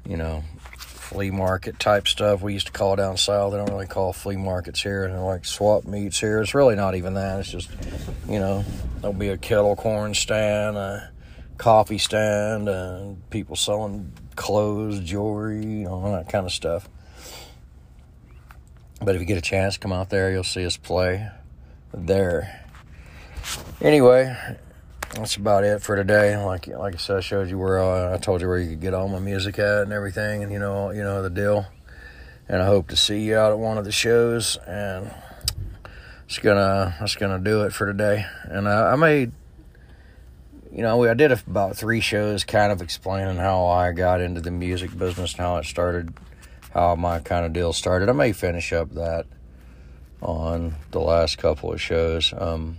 you 0.03 0.17
know, 0.17 0.43
flea 0.75 1.29
market 1.29 1.79
type 1.79 2.07
stuff. 2.07 2.41
We 2.41 2.53
used 2.53 2.67
to 2.67 2.73
call 2.73 2.95
down 2.95 3.17
south. 3.17 3.51
They 3.51 3.59
don't 3.59 3.69
really 3.69 3.85
call 3.85 4.13
flea 4.13 4.37
markets 4.37 4.81
here. 4.81 5.05
And 5.05 5.13
they're 5.13 5.21
like 5.21 5.45
swap 5.45 5.85
meets 5.85 6.19
here. 6.19 6.41
It's 6.41 6.55
really 6.55 6.75
not 6.75 6.95
even 6.95 7.13
that. 7.13 7.39
It's 7.39 7.51
just, 7.51 7.69
you 8.27 8.39
know, 8.39 8.65
there'll 9.01 9.13
be 9.13 9.29
a 9.29 9.37
kettle 9.37 9.75
corn 9.75 10.15
stand, 10.15 10.75
a 10.75 11.11
coffee 11.59 11.97
stand 11.97 12.67
and 12.67 13.29
people 13.29 13.55
selling 13.55 14.13
clothes, 14.35 15.01
jewelry, 15.01 15.85
all 15.85 16.11
that 16.13 16.29
kind 16.29 16.45
of 16.45 16.51
stuff. 16.51 16.89
But 19.01 19.15
if 19.15 19.21
you 19.21 19.27
get 19.27 19.37
a 19.37 19.41
chance, 19.41 19.77
come 19.77 19.93
out 19.93 20.09
there. 20.09 20.31
You'll 20.31 20.43
see 20.43 20.65
us 20.65 20.77
play 20.77 21.29
there. 21.93 22.65
Anyway, 23.81 24.35
that's 25.13 25.35
about 25.35 25.63
it 25.63 25.81
for 25.81 25.95
today. 25.95 26.35
Like 26.37 26.67
like 26.67 26.95
I 26.95 26.97
said, 26.97 27.17
I 27.17 27.19
showed 27.21 27.49
you 27.49 27.57
where 27.57 27.79
uh, 27.79 28.13
I 28.13 28.17
told 28.17 28.41
you 28.41 28.47
where 28.47 28.57
you 28.57 28.69
could 28.71 28.81
get 28.81 28.93
all 28.93 29.07
my 29.07 29.19
music 29.19 29.59
at 29.59 29.83
and 29.83 29.93
everything, 29.93 30.43
and 30.43 30.51
you 30.51 30.59
know 30.59 30.91
you 30.91 31.03
know 31.03 31.21
the 31.21 31.29
deal. 31.29 31.67
And 32.47 32.61
I 32.61 32.65
hope 32.65 32.87
to 32.87 32.95
see 32.95 33.21
you 33.21 33.37
out 33.37 33.51
at 33.51 33.59
one 33.59 33.77
of 33.77 33.85
the 33.85 33.91
shows. 33.91 34.57
And 34.65 35.13
it's 36.25 36.39
gonna 36.39 36.95
that's 36.99 37.15
gonna 37.15 37.39
do 37.39 37.63
it 37.63 37.73
for 37.73 37.85
today. 37.85 38.25
And 38.43 38.67
I, 38.67 38.93
I 38.93 38.95
you 40.71 40.83
know, 40.83 41.03
I 41.03 41.13
did 41.13 41.31
about 41.31 41.75
three 41.75 41.99
shows 41.99 42.43
kind 42.43 42.71
of 42.71 42.81
explaining 42.81 43.37
how 43.37 43.65
I 43.65 43.91
got 43.91 44.21
into 44.21 44.41
the 44.41 44.51
music 44.51 44.95
business 44.97 45.33
and 45.33 45.41
how 45.41 45.57
it 45.57 45.65
started, 45.65 46.13
how 46.73 46.95
my 46.95 47.19
kind 47.19 47.45
of 47.45 47.53
deal 47.53 47.73
started. 47.73 48.09
I 48.09 48.13
may 48.13 48.33
finish 48.33 48.71
up 48.71 48.91
that 48.91 49.25
on 50.21 50.75
the 50.91 50.99
last 50.99 51.37
couple 51.37 51.73
of 51.73 51.81
shows. 51.81 52.33
Um, 52.37 52.77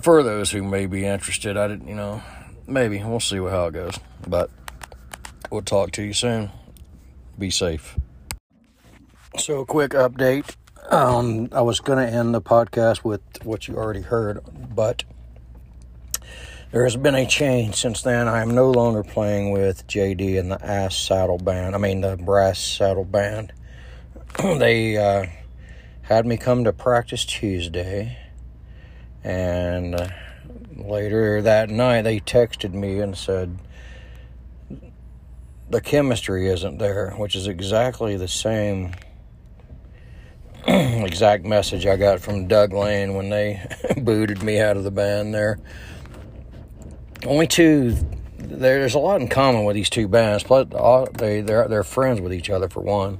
for 0.00 0.22
those 0.22 0.50
who 0.50 0.62
may 0.62 0.86
be 0.86 1.04
interested, 1.04 1.56
I 1.56 1.68
didn't, 1.68 1.88
you 1.88 1.96
know, 1.96 2.22
maybe 2.66 3.02
we'll 3.02 3.20
see 3.20 3.36
how 3.36 3.66
it 3.66 3.74
goes. 3.74 3.98
But 4.26 4.50
we'll 5.50 5.62
talk 5.62 5.90
to 5.92 6.02
you 6.02 6.14
soon. 6.14 6.50
Be 7.38 7.50
safe. 7.50 7.98
So, 9.36 9.60
a 9.60 9.66
quick 9.66 9.90
update. 9.90 10.54
Um, 10.90 11.48
I 11.52 11.62
was 11.62 11.80
going 11.80 11.98
to 11.98 12.12
end 12.12 12.34
the 12.34 12.40
podcast 12.40 13.04
with 13.04 13.22
what 13.42 13.66
you 13.66 13.76
already 13.76 14.02
heard, 14.02 14.40
but 14.74 15.02
there 16.74 16.82
has 16.82 16.96
been 16.96 17.14
a 17.14 17.24
change 17.24 17.76
since 17.76 18.02
then. 18.02 18.26
I 18.26 18.42
am 18.42 18.52
no 18.52 18.68
longer 18.68 19.04
playing 19.04 19.52
with 19.52 19.86
JD 19.86 20.40
and 20.40 20.50
the 20.50 20.60
Ass 20.60 20.96
Saddle 20.96 21.38
Band. 21.38 21.72
I 21.72 21.78
mean, 21.78 22.00
the 22.00 22.16
Brass 22.16 22.58
Saddle 22.58 23.04
Band. 23.04 23.52
they 24.42 24.96
uh, 24.96 25.26
had 26.02 26.26
me 26.26 26.36
come 26.36 26.64
to 26.64 26.72
practice 26.72 27.24
Tuesday, 27.24 28.18
and 29.22 29.94
uh, 29.94 30.08
later 30.74 31.40
that 31.42 31.70
night 31.70 32.02
they 32.02 32.18
texted 32.18 32.72
me 32.72 32.98
and 32.98 33.16
said 33.16 33.56
the 35.70 35.80
chemistry 35.80 36.48
isn't 36.48 36.78
there, 36.78 37.12
which 37.12 37.36
is 37.36 37.46
exactly 37.46 38.16
the 38.16 38.26
same 38.26 38.94
exact 40.66 41.44
message 41.44 41.86
I 41.86 41.94
got 41.94 42.18
from 42.18 42.48
Doug 42.48 42.72
Lane 42.72 43.14
when 43.14 43.30
they 43.30 43.64
booted 43.96 44.42
me 44.42 44.58
out 44.58 44.76
of 44.76 44.82
the 44.82 44.90
band 44.90 45.32
there 45.32 45.60
only 47.26 47.46
two. 47.46 47.96
There's 48.38 48.94
a 48.94 48.98
lot 48.98 49.20
in 49.20 49.28
common 49.28 49.64
with 49.64 49.74
these 49.74 49.90
two 49.90 50.08
bands. 50.08 50.44
Plus, 50.44 50.68
they 51.14 51.40
they're 51.40 51.68
they're 51.68 51.84
friends 51.84 52.20
with 52.20 52.32
each 52.32 52.50
other 52.50 52.68
for 52.68 52.80
one, 52.80 53.18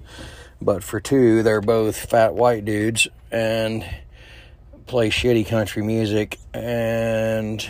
but 0.61 0.85
for 0.85 1.01
two, 1.01 1.43
they're 1.43 1.61
both 1.61 1.97
fat 1.97 2.35
white 2.35 2.64
dudes 2.64 3.09
and 3.31 3.85
play 4.87 5.11
shitty 5.11 5.47
country 5.47 5.83
music 5.83 6.38
and 6.53 7.69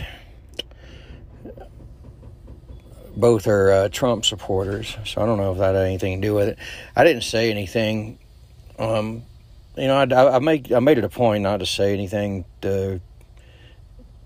both 3.15 3.47
are 3.47 3.71
uh, 3.71 3.89
Trump 3.89 4.25
supporters. 4.25 4.97
So 5.05 5.21
I 5.21 5.25
don't 5.25 5.37
know 5.37 5.53
if 5.53 5.57
that 5.59 5.75
had 5.75 5.85
anything 5.85 6.21
to 6.21 6.27
do 6.27 6.33
with 6.33 6.49
it. 6.49 6.59
I 6.95 7.03
didn't 7.03 7.23
say 7.23 7.49
anything. 7.49 8.19
Um, 8.77 9.23
you 9.77 9.87
know, 9.87 9.95
I, 9.95 10.35
I 10.35 10.39
make 10.39 10.71
I 10.71 10.79
made 10.79 10.97
it 10.97 11.03
a 11.03 11.09
point 11.09 11.43
not 11.43 11.57
to 11.57 11.65
say 11.65 11.93
anything 11.93 12.45
to 12.61 12.99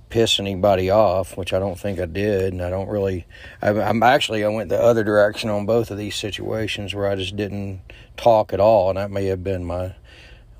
piss 0.09 0.39
anybody 0.39 0.89
off, 0.89 1.37
which 1.37 1.53
I 1.53 1.59
don't 1.59 1.79
think 1.79 1.99
I 1.99 2.05
did, 2.05 2.53
and 2.53 2.61
I 2.61 2.69
don't 2.69 2.89
really. 2.89 3.25
I, 3.61 3.69
am 3.69 4.03
actually 4.03 4.43
I 4.43 4.49
went 4.49 4.69
the 4.69 4.81
other 4.81 5.03
direction 5.03 5.49
on 5.49 5.65
both 5.65 5.91
of 5.91 5.97
these 5.97 6.15
situations 6.15 6.93
where 6.93 7.07
I 7.07 7.15
just 7.15 7.35
didn't 7.35 7.81
talk 8.17 8.53
at 8.53 8.59
all, 8.59 8.89
and 8.89 8.97
that 8.97 9.11
may 9.11 9.25
have 9.25 9.43
been 9.43 9.63
my 9.63 9.93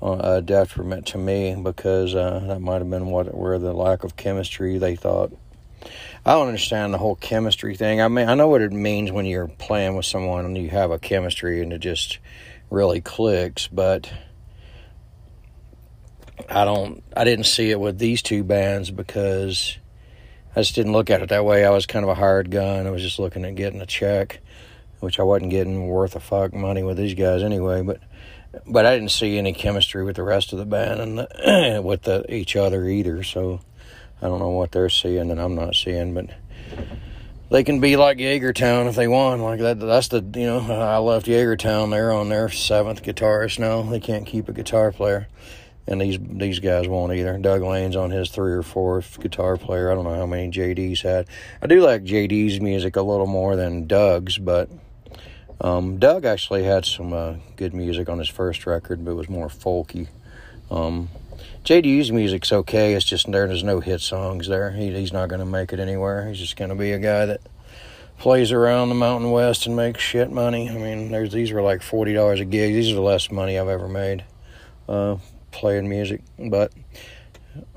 uh, 0.02 0.40
detriment 0.40 1.06
to 1.08 1.18
me 1.18 1.54
because 1.54 2.14
uh, 2.14 2.42
that 2.46 2.60
might 2.60 2.78
have 2.78 2.90
been 2.90 3.06
what 3.06 3.34
where 3.34 3.58
the 3.58 3.72
lack 3.72 4.04
of 4.04 4.16
chemistry 4.16 4.78
they 4.78 4.96
thought. 4.96 5.32
I 6.24 6.32
don't 6.32 6.48
understand 6.48 6.92
the 6.92 6.98
whole 6.98 7.16
chemistry 7.16 7.74
thing. 7.74 8.02
I 8.02 8.08
mean, 8.08 8.28
I 8.28 8.34
know 8.34 8.48
what 8.48 8.60
it 8.60 8.72
means 8.72 9.10
when 9.10 9.24
you're 9.24 9.48
playing 9.48 9.96
with 9.96 10.04
someone 10.04 10.44
and 10.44 10.56
you 10.56 10.68
have 10.68 10.90
a 10.90 10.98
chemistry 10.98 11.62
and 11.62 11.72
it 11.72 11.78
just 11.78 12.18
really 12.70 13.00
clicks, 13.00 13.66
but 13.66 14.10
I 16.48 16.64
don't 16.64 17.02
I 17.16 17.24
didn't 17.24 17.46
see 17.46 17.70
it 17.70 17.80
with 17.80 17.98
these 17.98 18.22
two 18.22 18.44
bands 18.44 18.90
because 18.90 19.78
I 20.54 20.60
just 20.60 20.74
didn't 20.74 20.92
look 20.92 21.10
at 21.10 21.22
it 21.22 21.28
that 21.28 21.44
way. 21.44 21.64
I 21.64 21.70
was 21.70 21.86
kind 21.86 22.04
of 22.04 22.08
a 22.08 22.14
hired 22.14 22.50
gun. 22.50 22.86
I 22.86 22.90
was 22.90 23.02
just 23.02 23.18
looking 23.18 23.44
at 23.44 23.54
getting 23.54 23.80
a 23.80 23.86
check, 23.86 24.40
which 24.98 25.20
I 25.20 25.22
wasn't 25.22 25.50
getting 25.50 25.86
worth 25.86 26.16
a 26.16 26.20
fuck 26.20 26.52
money 26.52 26.82
with 26.82 26.96
these 26.96 27.14
guys 27.14 27.42
anyway. 27.42 27.82
But 27.82 28.00
but 28.66 28.84
I 28.84 28.94
didn't 28.94 29.12
see 29.12 29.38
any 29.38 29.52
chemistry 29.52 30.04
with 30.04 30.16
the 30.16 30.24
rest 30.24 30.52
of 30.52 30.58
the 30.58 30.66
band 30.66 31.00
and 31.00 31.18
the, 31.18 31.80
with 31.84 32.02
the, 32.02 32.24
each 32.34 32.56
other 32.56 32.84
either. 32.88 33.22
So 33.22 33.60
I 34.20 34.26
don't 34.26 34.40
know 34.40 34.50
what 34.50 34.72
they're 34.72 34.88
seeing 34.88 35.30
and 35.30 35.40
I'm 35.40 35.54
not 35.54 35.76
seeing, 35.76 36.14
but 36.14 36.30
they 37.48 37.62
can 37.62 37.80
be 37.80 37.96
like 37.96 38.18
Jaegertown 38.18 38.88
if 38.88 38.96
they 38.96 39.06
want. 39.06 39.42
Like 39.42 39.60
that. 39.60 39.78
That's 39.78 40.08
the 40.08 40.24
you 40.34 40.46
know 40.46 40.60
I 40.60 40.98
left 40.98 41.26
Jaegertown. 41.26 41.90
They're 41.90 42.12
on 42.12 42.28
their 42.28 42.48
seventh 42.48 43.02
guitarist 43.02 43.58
now. 43.58 43.82
They 43.82 44.00
can't 44.00 44.26
keep 44.26 44.48
a 44.48 44.52
guitar 44.52 44.90
player 44.90 45.28
and 45.86 46.00
these 46.00 46.18
these 46.20 46.58
guys 46.60 46.86
won't 46.88 47.12
either. 47.12 47.36
Doug 47.38 47.62
Lane's 47.62 47.96
on 47.96 48.10
his 48.10 48.30
three 48.30 48.52
or 48.52 48.62
fourth 48.62 49.18
guitar 49.20 49.56
player. 49.56 49.90
I 49.90 49.94
don't 49.94 50.04
know 50.04 50.14
how 50.14 50.26
many 50.26 50.50
JD's 50.50 51.02
had. 51.02 51.26
I 51.62 51.66
do 51.66 51.80
like 51.80 52.04
JD's 52.04 52.60
music 52.60 52.96
a 52.96 53.02
little 53.02 53.26
more 53.26 53.56
than 53.56 53.86
Doug's, 53.86 54.38
but 54.38 54.68
Um, 55.62 55.98
Doug 55.98 56.24
actually 56.24 56.64
had 56.64 56.86
some 56.86 57.12
uh, 57.12 57.34
good 57.56 57.74
music 57.74 58.08
on 58.08 58.18
his 58.18 58.28
first 58.30 58.66
record, 58.66 59.04
but 59.04 59.10
it 59.10 59.14
was 59.14 59.28
more 59.28 59.48
folky. 59.48 60.08
Um, 60.70 61.10
JD's 61.64 62.10
music's 62.10 62.50
okay. 62.50 62.94
It's 62.94 63.04
just 63.04 63.30
there's 63.30 63.62
no 63.62 63.80
hit 63.80 64.00
songs 64.00 64.48
there. 64.48 64.70
He, 64.70 64.90
he's 64.92 65.12
not 65.12 65.28
going 65.28 65.40
to 65.40 65.46
make 65.46 65.72
it 65.74 65.78
anywhere. 65.78 66.28
He's 66.28 66.38
just 66.38 66.56
going 66.56 66.70
to 66.70 66.74
be 66.74 66.92
a 66.92 66.98
guy 66.98 67.26
that 67.26 67.42
plays 68.18 68.52
around 68.52 68.88
the 68.88 68.94
Mountain 68.94 69.30
West 69.32 69.66
and 69.66 69.76
makes 69.76 70.00
shit 70.00 70.30
money. 70.30 70.70
I 70.70 70.74
mean, 70.74 71.10
there's 71.10 71.32
these 71.32 71.52
were 71.52 71.60
like 71.62 71.82
forty 71.82 72.14
dollars 72.14 72.40
a 72.40 72.46
gig. 72.46 72.72
These 72.72 72.92
are 72.92 72.94
the 72.94 73.02
less 73.02 73.30
money 73.30 73.58
I've 73.58 73.68
ever 73.68 73.88
made 73.88 74.24
uh, 74.88 75.16
playing 75.50 75.88
music. 75.88 76.22
But 76.38 76.72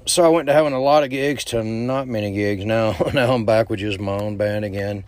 so 0.06 0.24
I 0.24 0.28
went 0.28 0.48
to 0.48 0.54
having 0.54 0.74
a 0.74 0.82
lot 0.82 1.04
of 1.04 1.10
gigs 1.10 1.44
to 1.46 1.64
not 1.64 2.08
many 2.08 2.32
gigs. 2.32 2.66
Now 2.66 2.96
now 3.14 3.34
I'm 3.34 3.46
back 3.46 3.70
with 3.70 3.80
just 3.80 4.00
my 4.00 4.14
own 4.14 4.38
band 4.38 4.66
again, 4.66 5.04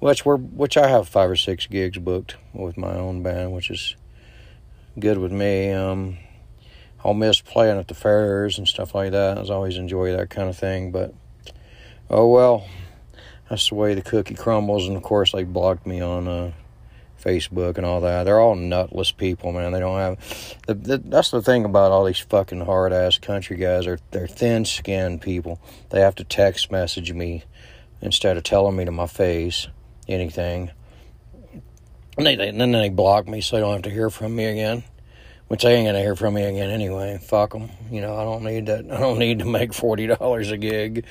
which 0.00 0.24
we're 0.24 0.36
which 0.36 0.76
I 0.76 0.88
have 0.88 1.08
five 1.08 1.30
or 1.30 1.36
six 1.36 1.66
gigs 1.66 1.98
booked 1.98 2.36
with 2.52 2.76
my 2.76 2.94
own 2.94 3.22
band, 3.22 3.52
which 3.52 3.70
is 3.70 3.96
good 4.98 5.18
with 5.18 5.32
me. 5.32 5.72
Um, 5.72 6.18
I'll 7.04 7.14
miss 7.14 7.40
playing 7.40 7.78
at 7.78 7.88
the 7.88 7.94
fairs 7.94 8.58
and 8.58 8.66
stuff 8.66 8.94
like 8.94 9.12
that. 9.12 9.38
I 9.38 9.54
always 9.54 9.76
enjoy 9.76 10.16
that 10.16 10.30
kind 10.30 10.48
of 10.48 10.56
thing, 10.56 10.90
but 10.90 11.14
oh 12.10 12.26
well, 12.28 12.66
that's 13.48 13.68
the 13.68 13.76
way 13.76 13.94
the 13.94 14.02
cookie 14.02 14.34
crumbles. 14.34 14.88
And 14.88 14.96
of 14.96 15.02
course, 15.02 15.32
they 15.32 15.44
blocked 15.44 15.86
me 15.86 16.00
on 16.00 16.26
uh, 16.26 16.52
Facebook 17.22 17.76
and 17.76 17.86
all 17.86 18.00
that. 18.00 18.24
They're 18.24 18.40
all 18.40 18.54
nutless 18.54 19.12
people, 19.12 19.52
man. 19.52 19.72
They 19.72 19.80
don't 19.80 19.98
have. 19.98 20.56
The, 20.66 20.74
the, 20.74 20.98
that's 20.98 21.30
the 21.30 21.42
thing 21.42 21.64
about 21.64 21.92
all 21.92 22.04
these 22.04 22.18
fucking 22.18 22.60
hard 22.60 22.92
ass 22.92 23.18
country 23.18 23.56
guys. 23.56 23.84
They're 23.84 23.98
they're 24.10 24.26
thin 24.26 24.64
skinned 24.64 25.20
people. 25.20 25.60
They 25.90 26.00
have 26.00 26.14
to 26.16 26.24
text 26.24 26.70
message 26.70 27.12
me 27.12 27.44
instead 28.00 28.36
of 28.36 28.44
telling 28.44 28.76
me 28.76 28.84
to 28.84 28.92
my 28.92 29.06
face 29.06 29.68
anything. 30.06 30.70
And, 32.16 32.26
they, 32.26 32.34
they, 32.34 32.48
and 32.48 32.60
then 32.60 32.72
they 32.72 32.88
block 32.88 33.28
me 33.28 33.40
so 33.40 33.56
they 33.56 33.62
don't 33.62 33.74
have 33.74 33.82
to 33.82 33.90
hear 33.90 34.10
from 34.10 34.34
me 34.34 34.46
again 34.46 34.82
which 35.48 35.62
they 35.62 35.74
ain't 35.74 35.88
gonna 35.88 36.00
hear 36.00 36.14
from 36.14 36.34
me 36.34 36.44
again 36.44 36.70
anyway. 36.70 37.18
Fuck 37.20 37.52
them. 37.52 37.70
You 37.90 38.02
know, 38.02 38.16
I 38.16 38.24
don't 38.24 38.44
need 38.44 38.66
that. 38.66 38.84
I 38.90 39.00
don't 39.00 39.18
need 39.18 39.40
to 39.40 39.44
make 39.44 39.74
forty 39.74 40.06
dollars 40.06 40.50
a 40.50 40.58
gig. 40.58 41.04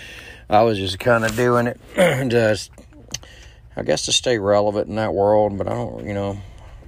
I 0.49 0.61
was 0.61 0.77
just 0.77 0.99
kind 0.99 1.25
of 1.25 1.35
doing 1.35 1.67
it, 1.67 1.79
just 2.29 2.71
I 3.77 3.83
guess 3.83 4.05
to 4.05 4.11
stay 4.11 4.37
relevant 4.37 4.89
in 4.89 4.95
that 4.95 5.13
world. 5.13 5.57
But 5.57 5.67
I 5.67 5.73
don't, 5.73 6.05
you 6.05 6.13
know, 6.13 6.37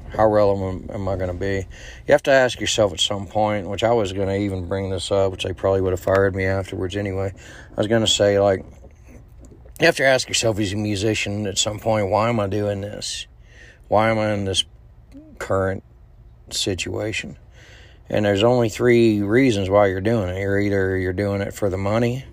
how 0.10 0.28
relevant 0.28 0.92
am 0.92 1.08
I 1.08 1.16
going 1.16 1.32
to 1.32 1.40
be? 1.40 1.66
You 2.08 2.12
have 2.12 2.24
to 2.24 2.32
ask 2.32 2.60
yourself 2.60 2.92
at 2.92 3.00
some 3.00 3.28
point. 3.28 3.70
Which 3.70 3.84
I 3.84 3.92
was 3.92 4.12
going 4.12 4.28
to 4.28 4.38
even 4.38 4.68
bring 4.68 4.90
this 4.90 5.12
up, 5.12 5.32
which 5.32 5.44
they 5.44 5.54
probably 5.54 5.80
would 5.80 5.94
have 5.94 6.02
fired 6.02 6.36
me 6.36 6.46
afterwards 6.46 6.98
anyway. 6.98 7.32
I 7.34 7.76
was 7.78 7.88
going 7.88 8.04
to 8.04 8.12
say 8.12 8.40
like. 8.40 8.66
You 9.80 9.86
have 9.86 9.96
to 9.96 10.06
ask 10.06 10.28
yourself 10.28 10.60
as 10.60 10.74
a 10.74 10.76
musician 10.76 11.48
at 11.48 11.58
some 11.58 11.80
point, 11.80 12.10
why 12.10 12.28
am 12.28 12.38
I 12.42 12.48
doing 12.48 12.82
this? 12.82 13.28
Why 13.88 14.10
am 14.10 14.20
I 14.20 14.34
in 14.34 14.44
this 14.44 14.66
current 15.40 15.84
situation. 16.54 17.38
And 18.10 18.26
there's 18.26 18.44
only 18.44 18.70
three 18.70 19.22
reasons 19.22 19.70
why 19.70 19.88
you're 19.88 20.02
doing 20.02 20.30
it. 20.30 20.40
You're 20.40 20.60
either 20.60 20.98
you're 20.98 21.14
doing 21.14 21.42
it 21.42 21.54
for 21.54 21.70
the 21.70 21.78
money, 21.78 22.26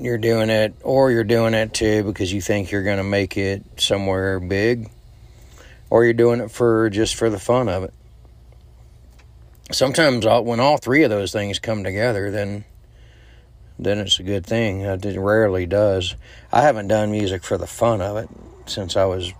you're 0.00 0.18
doing 0.18 0.50
it, 0.50 0.74
or 0.82 1.10
you're 1.10 1.24
doing 1.24 1.54
it 1.54 1.74
too 1.74 2.02
because 2.04 2.32
you 2.32 2.40
think 2.40 2.70
you're 2.70 2.82
going 2.82 2.98
to 2.98 3.04
make 3.04 3.36
it 3.36 3.62
somewhere 3.76 4.40
big, 4.40 4.90
or 5.90 6.04
you're 6.04 6.14
doing 6.14 6.40
it 6.40 6.50
for 6.50 6.88
just 6.90 7.14
for 7.14 7.30
the 7.30 7.38
fun 7.38 7.68
of 7.68 7.84
it. 7.84 7.94
Sometimes 9.72 10.26
when 10.26 10.58
all 10.58 10.78
three 10.78 11.04
of 11.04 11.10
those 11.10 11.32
things 11.32 11.58
come 11.58 11.84
together, 11.84 12.30
then 12.30 12.64
then 13.78 13.98
it's 13.98 14.18
a 14.18 14.22
good 14.22 14.44
thing. 14.44 14.82
It 14.82 15.18
rarely 15.18 15.66
does. 15.66 16.14
I 16.52 16.60
haven't 16.60 16.88
done 16.88 17.10
music 17.10 17.42
for 17.42 17.56
the 17.56 17.66
fun 17.66 18.02
of 18.02 18.16
it 18.18 18.28
since 18.66 18.96
I 18.96 19.06
was 19.06 19.32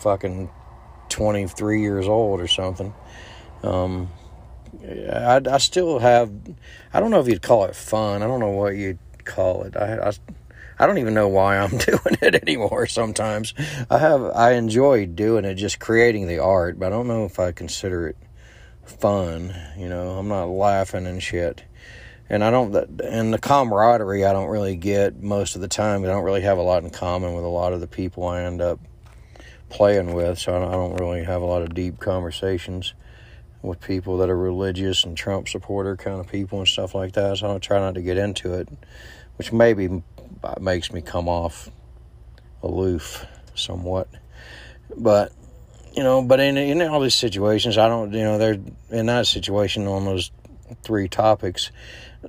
fucking 0.00 0.48
23 1.08 1.80
years 1.80 2.06
old 2.06 2.40
or 2.40 2.46
something. 2.46 2.94
Um, 3.62 4.10
I, 4.84 5.40
I 5.50 5.58
still 5.58 5.98
have, 5.98 6.30
I 6.92 7.00
don't 7.00 7.10
know 7.10 7.20
if 7.20 7.26
you'd 7.26 7.42
call 7.42 7.64
it 7.64 7.74
fun. 7.74 8.22
I 8.22 8.26
don't 8.26 8.40
know 8.40 8.50
what 8.50 8.76
you'd 8.76 8.98
call 9.28 9.62
it. 9.62 9.76
I, 9.76 9.98
I, 9.98 10.12
I 10.78 10.86
don't 10.86 10.98
even 10.98 11.14
know 11.14 11.28
why 11.28 11.58
I'm 11.58 11.76
doing 11.78 12.16
it 12.20 12.34
anymore 12.34 12.86
sometimes. 12.86 13.54
I 13.90 13.98
have, 13.98 14.22
I 14.22 14.52
enjoy 14.52 15.06
doing 15.06 15.44
it, 15.44 15.54
just 15.54 15.78
creating 15.78 16.26
the 16.26 16.38
art, 16.38 16.78
but 16.78 16.86
I 16.86 16.90
don't 16.90 17.08
know 17.08 17.24
if 17.24 17.38
I 17.38 17.52
consider 17.52 18.08
it 18.08 18.16
fun. 18.84 19.54
You 19.76 19.88
know, 19.88 20.18
I'm 20.18 20.28
not 20.28 20.46
laughing 20.46 21.06
and 21.06 21.22
shit. 21.22 21.64
And 22.30 22.44
I 22.44 22.50
don't, 22.50 22.74
and 23.00 23.32
the 23.32 23.38
camaraderie 23.38 24.24
I 24.24 24.32
don't 24.32 24.48
really 24.48 24.76
get 24.76 25.22
most 25.22 25.54
of 25.54 25.62
the 25.62 25.68
time. 25.68 26.04
I 26.04 26.08
don't 26.08 26.24
really 26.24 26.42
have 26.42 26.58
a 26.58 26.62
lot 26.62 26.84
in 26.84 26.90
common 26.90 27.34
with 27.34 27.44
a 27.44 27.48
lot 27.48 27.72
of 27.72 27.80
the 27.80 27.86
people 27.86 28.26
I 28.26 28.42
end 28.42 28.60
up 28.60 28.80
playing 29.70 30.14
with, 30.14 30.38
so 30.38 30.56
I 30.56 30.72
don't 30.72 30.96
really 30.96 31.24
have 31.24 31.42
a 31.42 31.46
lot 31.46 31.62
of 31.62 31.74
deep 31.74 31.98
conversations 31.98 32.94
with 33.62 33.80
people 33.80 34.18
that 34.18 34.30
are 34.30 34.36
religious 34.36 35.04
and 35.04 35.16
Trump 35.16 35.48
supporter 35.48 35.96
kind 35.96 36.20
of 36.20 36.28
people 36.28 36.58
and 36.58 36.68
stuff 36.68 36.94
like 36.94 37.12
that. 37.12 37.38
So 37.38 37.54
I 37.54 37.58
try 37.58 37.78
not 37.78 37.94
to 37.94 38.02
get 38.02 38.16
into 38.16 38.54
it, 38.54 38.68
which 39.38 39.52
maybe 39.52 40.02
makes 40.60 40.92
me 40.92 41.00
come 41.00 41.28
off 41.28 41.70
aloof 42.62 43.24
somewhat. 43.54 44.08
But 44.96 45.32
you 45.94 46.02
know, 46.02 46.22
but 46.22 46.40
in 46.40 46.56
in 46.56 46.82
all 46.82 47.00
these 47.00 47.14
situations, 47.14 47.78
I 47.78 47.88
don't, 47.88 48.12
you 48.12 48.22
know, 48.22 48.38
they're 48.38 48.58
in 48.90 49.06
that 49.06 49.26
situation 49.26 49.86
on 49.86 50.04
those 50.04 50.30
three 50.82 51.08
topics, 51.08 51.70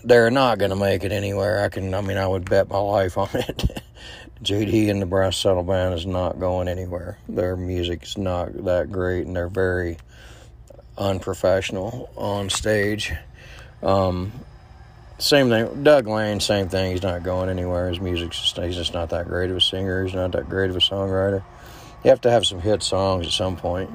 they're 0.04 0.32
not 0.32 0.60
going 0.60 0.70
to 0.72 0.76
make 0.76 1.04
it 1.04 1.12
anywhere. 1.12 1.64
I 1.64 1.70
can, 1.70 1.94
I 1.94 2.02
mean, 2.02 2.18
I 2.18 2.28
would 2.28 2.50
bet 2.50 2.70
my 2.70 2.80
life 2.80 3.18
on 3.18 3.30
it. 3.34 3.82
JD 4.44 4.90
and 4.90 5.02
the 5.02 5.06
Brass 5.06 5.36
Saddle 5.36 5.64
Band 5.64 5.94
is 5.96 6.06
not 6.06 6.40
going 6.40 6.70
anywhere. 6.70 7.18
Their 7.28 7.58
music 7.58 8.04
is 8.04 8.18
not 8.18 8.54
that 8.66 8.90
great, 8.90 9.28
and 9.28 9.36
they're 9.36 9.50
very 9.50 9.98
unprofessional 10.98 12.10
on 12.16 12.50
stage. 12.50 13.12
Um, 13.84 14.32
same 15.20 15.50
thing, 15.50 15.84
Doug 15.84 16.08
Lane, 16.08 16.40
same 16.40 16.70
thing. 16.70 16.92
He's 16.92 17.04
not 17.04 17.24
going 17.24 17.50
anywhere. 17.50 17.90
His 17.90 18.00
music's 18.00 18.40
just, 18.40 18.58
he's 18.58 18.76
just 18.76 18.94
not 18.94 19.10
that 19.10 19.28
great 19.28 19.52
of 19.52 19.58
a 19.58 19.62
singer. 19.62 20.06
He's 20.06 20.16
not 20.16 20.32
that 20.32 20.50
great 20.50 20.70
of 20.70 20.76
a 20.76 20.80
songwriter. 20.80 21.44
You 22.04 22.10
have 22.10 22.22
to 22.22 22.32
have 22.32 22.46
some 22.46 22.62
hit 22.62 22.82
songs 22.82 23.28
at 23.28 23.34
some 23.34 23.58
point. 23.58 23.90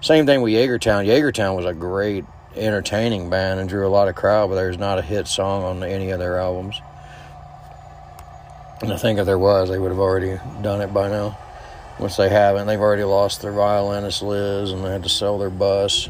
Same 0.00 0.26
thing 0.26 0.42
with 0.42 0.52
Jaegertown. 0.52 1.06
Jaegertown 1.06 1.56
was 1.56 1.64
a 1.64 1.74
great, 1.74 2.24
entertaining 2.54 3.30
band 3.30 3.60
and 3.60 3.68
drew 3.68 3.86
a 3.86 3.88
lot 3.88 4.08
of 4.08 4.14
crowd, 4.14 4.48
but 4.48 4.56
there's 4.56 4.78
not 4.78 4.98
a 4.98 5.02
hit 5.02 5.26
song 5.26 5.64
on 5.64 5.82
any 5.82 6.10
of 6.10 6.18
their 6.18 6.38
albums. 6.38 6.80
And 8.80 8.92
I 8.92 8.96
think 8.96 9.18
if 9.18 9.26
there 9.26 9.38
was, 9.38 9.70
they 9.70 9.78
would 9.78 9.90
have 9.90 9.98
already 9.98 10.38
done 10.62 10.80
it 10.80 10.92
by 10.92 11.08
now. 11.08 11.30
Which 11.98 12.16
they 12.16 12.28
haven't. 12.28 12.68
They've 12.68 12.80
already 12.80 13.02
lost 13.02 13.42
their 13.42 13.50
violinist 13.50 14.22
Liz, 14.22 14.70
and 14.70 14.84
they 14.84 14.90
had 14.90 15.02
to 15.02 15.08
sell 15.08 15.36
their 15.36 15.50
bus. 15.50 16.08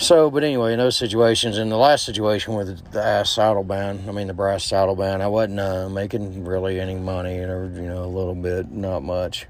So, 0.00 0.30
but 0.30 0.42
anyway, 0.42 0.72
in 0.72 0.78
those 0.78 0.96
situations, 0.96 1.58
in 1.58 1.68
the 1.68 1.76
last 1.76 2.06
situation 2.06 2.54
with 2.54 2.90
the 2.90 3.04
ass 3.04 3.28
saddle 3.28 3.62
band, 3.62 4.08
I 4.08 4.12
mean 4.12 4.28
the 4.28 4.34
brass 4.34 4.64
saddle 4.64 4.96
band, 4.96 5.22
I 5.22 5.26
wasn't 5.26 5.60
uh, 5.60 5.90
making 5.90 6.42
really 6.46 6.80
any 6.80 6.94
money, 6.94 7.38
or 7.40 7.70
you 7.74 7.82
know, 7.82 8.04
a 8.04 8.06
little 8.06 8.34
bit, 8.34 8.72
not 8.72 9.02
much. 9.02 9.46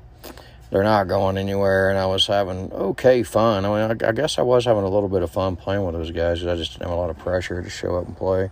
They're 0.70 0.82
not 0.82 1.06
going 1.06 1.38
anywhere, 1.38 1.88
and 1.90 1.96
I 1.96 2.06
was 2.06 2.26
having 2.26 2.72
okay 2.72 3.22
fun. 3.22 3.64
I 3.64 3.68
mean, 3.68 4.02
I, 4.02 4.08
I 4.08 4.12
guess 4.12 4.40
I 4.40 4.42
was 4.42 4.64
having 4.64 4.82
a 4.82 4.88
little 4.88 5.08
bit 5.08 5.22
of 5.22 5.30
fun 5.30 5.54
playing 5.54 5.84
with 5.84 5.94
those 5.94 6.10
guys. 6.10 6.44
I 6.44 6.56
just 6.56 6.72
didn't 6.72 6.88
have 6.88 6.98
a 6.98 7.00
lot 7.00 7.10
of 7.10 7.18
pressure 7.18 7.62
to 7.62 7.70
show 7.70 7.96
up 7.96 8.08
and 8.08 8.16
play. 8.16 8.50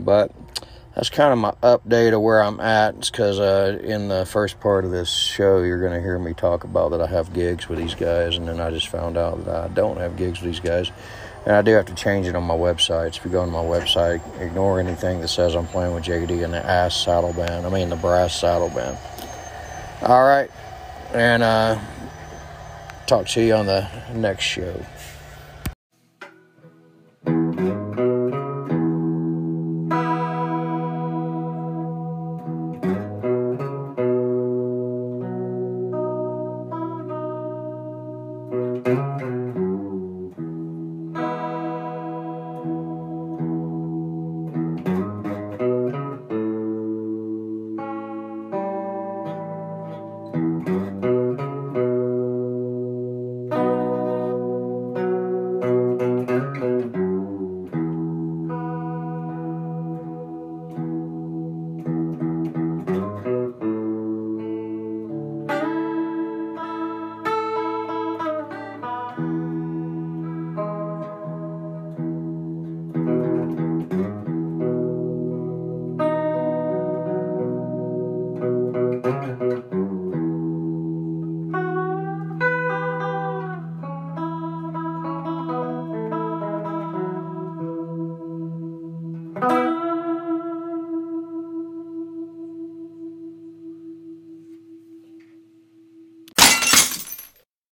But 0.00 0.32
that's 0.98 1.10
kind 1.10 1.32
of 1.32 1.38
my 1.38 1.52
update 1.62 2.12
of 2.12 2.22
where 2.22 2.42
I'm 2.42 2.58
at. 2.58 2.96
It's 2.96 3.08
because 3.08 3.38
uh, 3.38 3.78
in 3.84 4.08
the 4.08 4.26
first 4.26 4.58
part 4.58 4.84
of 4.84 4.90
this 4.90 5.08
show, 5.08 5.62
you're 5.62 5.78
going 5.78 5.92
to 5.92 6.00
hear 6.00 6.18
me 6.18 6.34
talk 6.34 6.64
about 6.64 6.90
that 6.90 7.00
I 7.00 7.06
have 7.06 7.32
gigs 7.32 7.68
with 7.68 7.78
these 7.78 7.94
guys, 7.94 8.36
and 8.36 8.48
then 8.48 8.60
I 8.60 8.70
just 8.72 8.88
found 8.88 9.16
out 9.16 9.44
that 9.44 9.54
I 9.54 9.68
don't 9.68 9.98
have 9.98 10.16
gigs 10.16 10.42
with 10.42 10.50
these 10.50 10.58
guys. 10.58 10.90
And 11.46 11.54
I 11.54 11.62
do 11.62 11.70
have 11.74 11.86
to 11.86 11.94
change 11.94 12.26
it 12.26 12.34
on 12.34 12.42
my 12.42 12.56
website. 12.56 13.14
So 13.14 13.18
if 13.20 13.24
you 13.24 13.30
go 13.30 13.42
on 13.42 13.50
my 13.50 13.62
website, 13.62 14.20
ignore 14.40 14.80
anything 14.80 15.20
that 15.20 15.28
says 15.28 15.54
I'm 15.54 15.68
playing 15.68 15.94
with 15.94 16.02
JD 16.02 16.42
and 16.42 16.52
the 16.52 16.66
ass 16.66 16.96
saddle 16.96 17.32
band. 17.32 17.64
I 17.64 17.70
mean 17.70 17.90
the 17.90 17.96
brass 17.96 18.34
saddle 18.34 18.70
band. 18.70 18.98
All 20.02 20.24
right, 20.24 20.50
and 21.14 21.44
uh, 21.44 21.78
talk 23.06 23.28
to 23.28 23.40
you 23.40 23.54
on 23.54 23.66
the 23.66 23.88
next 24.14 24.42
show. 24.42 24.84